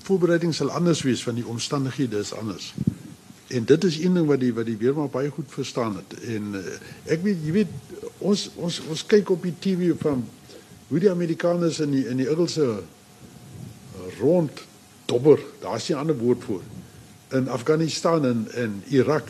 [0.06, 2.74] voorbereiding sal anders wees van die omstandighede is anders.
[3.48, 6.20] En dit is een ding wat die wat die weermaak baie goed verstaan het.
[6.20, 6.62] En uh,
[7.06, 7.74] ek weet jy weet
[8.18, 10.22] ons ons ons kyk op die TV van
[10.88, 12.84] hoe die Amerikaners in die in die Engelse
[14.20, 14.52] rond
[15.06, 16.62] dobber, daar's 'n ander woord vir
[17.32, 19.28] in Afghanistan en in Irak.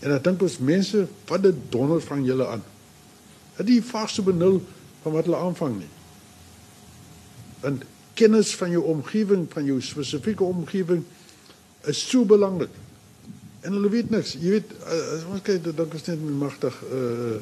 [0.00, 2.64] En ek dink ons mense wat dit donder van julle aan
[3.58, 4.60] het die vaste benul
[5.02, 5.92] van wat hulle aanvang nie.
[7.66, 7.80] En
[8.18, 11.04] kennis van jou omgewing, van jou spesifieke omgewing
[11.90, 12.74] is so belangrik.
[13.60, 14.34] En hulle weet niks.
[14.38, 17.38] Jy weet as ons kyk dat dink ons net magtig uh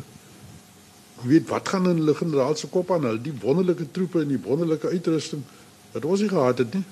[1.16, 4.28] jy weet wat gaan in hulle generaal se kop aan hulle die wonderlike troepe en
[4.28, 5.46] die wonderlike uitrusting
[5.94, 6.82] wat ons nie gehad het nie.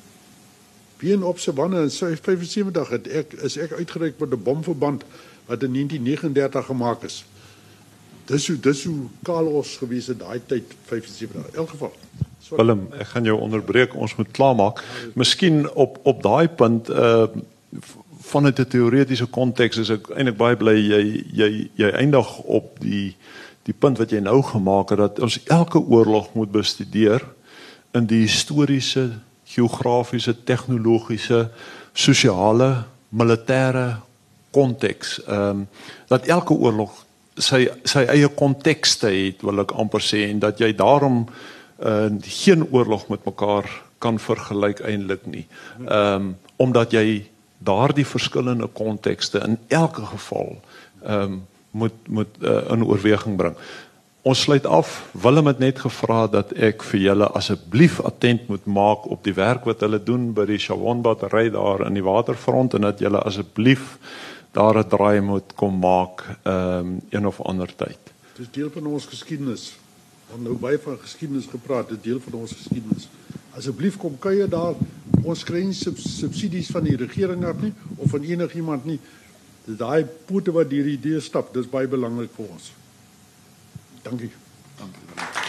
[1.02, 5.04] Bien op se wanne in 75 het ek is ek uitgereik met 'n bomverband
[5.46, 7.24] wat in 1939 gemaak is.
[8.26, 11.92] Dis hoe dis hoe kaal ons gewees het daai tyd 75 in elk geval.
[12.40, 13.94] So, Willem, ek gaan jou onderbreek.
[13.96, 14.80] Ons moet klaarmaak.
[15.14, 17.26] Miskien op op daai punt uh
[18.24, 23.16] van 'n teoretiese konteks is ek eintlik baie bly jy jy jy eindig op die
[23.62, 27.24] die punt wat jy nou gemaak het dat ons elke oorlog moet bestudeer
[27.92, 29.10] in die historiese,
[29.44, 31.50] geografiese, tegnologiese,
[31.92, 34.00] sosiale, militêre
[34.50, 35.20] konteks.
[35.26, 35.68] Ehm um,
[36.08, 37.03] dat elke oorlog
[37.36, 42.66] sy sy eie kontekste het wil ek amper sê en dat jy daarom uh, geen
[42.70, 43.68] oorlog met mekaar
[43.98, 45.46] kan vergelyk eintlik nie.
[45.86, 47.24] Ehm um, omdat jy
[47.58, 50.54] daardie verskillende kontekste in elke geval
[51.02, 51.42] ehm um,
[51.74, 53.56] moet moet uh, in oorweging bring.
[54.24, 55.08] Ons sluit af.
[55.12, 59.66] Willem het net gevra dat ek vir julle asseblief attent moet maak op die werk
[59.68, 63.98] wat hulle doen by die Shavon battery daar in die waterfront en dat julle asseblief
[64.54, 67.98] daar 'n draai moet kom maak ehm um, een of ander tyd.
[68.36, 69.78] Dis deel van ons geskiedenis.
[70.32, 73.08] Ons nou baie van geskiedenis gepraat, dit deel van ons geskiedenis.
[73.50, 74.74] Asseblief kom kuier daar.
[75.22, 79.00] Ons kry nie subsidies van die regering af nie of van enigiemand nie.
[79.64, 82.72] Dis daai pote wat deur die deur stap, dis baie belangrik vir ons.
[84.02, 84.32] Dankie.
[84.78, 85.43] Dankie.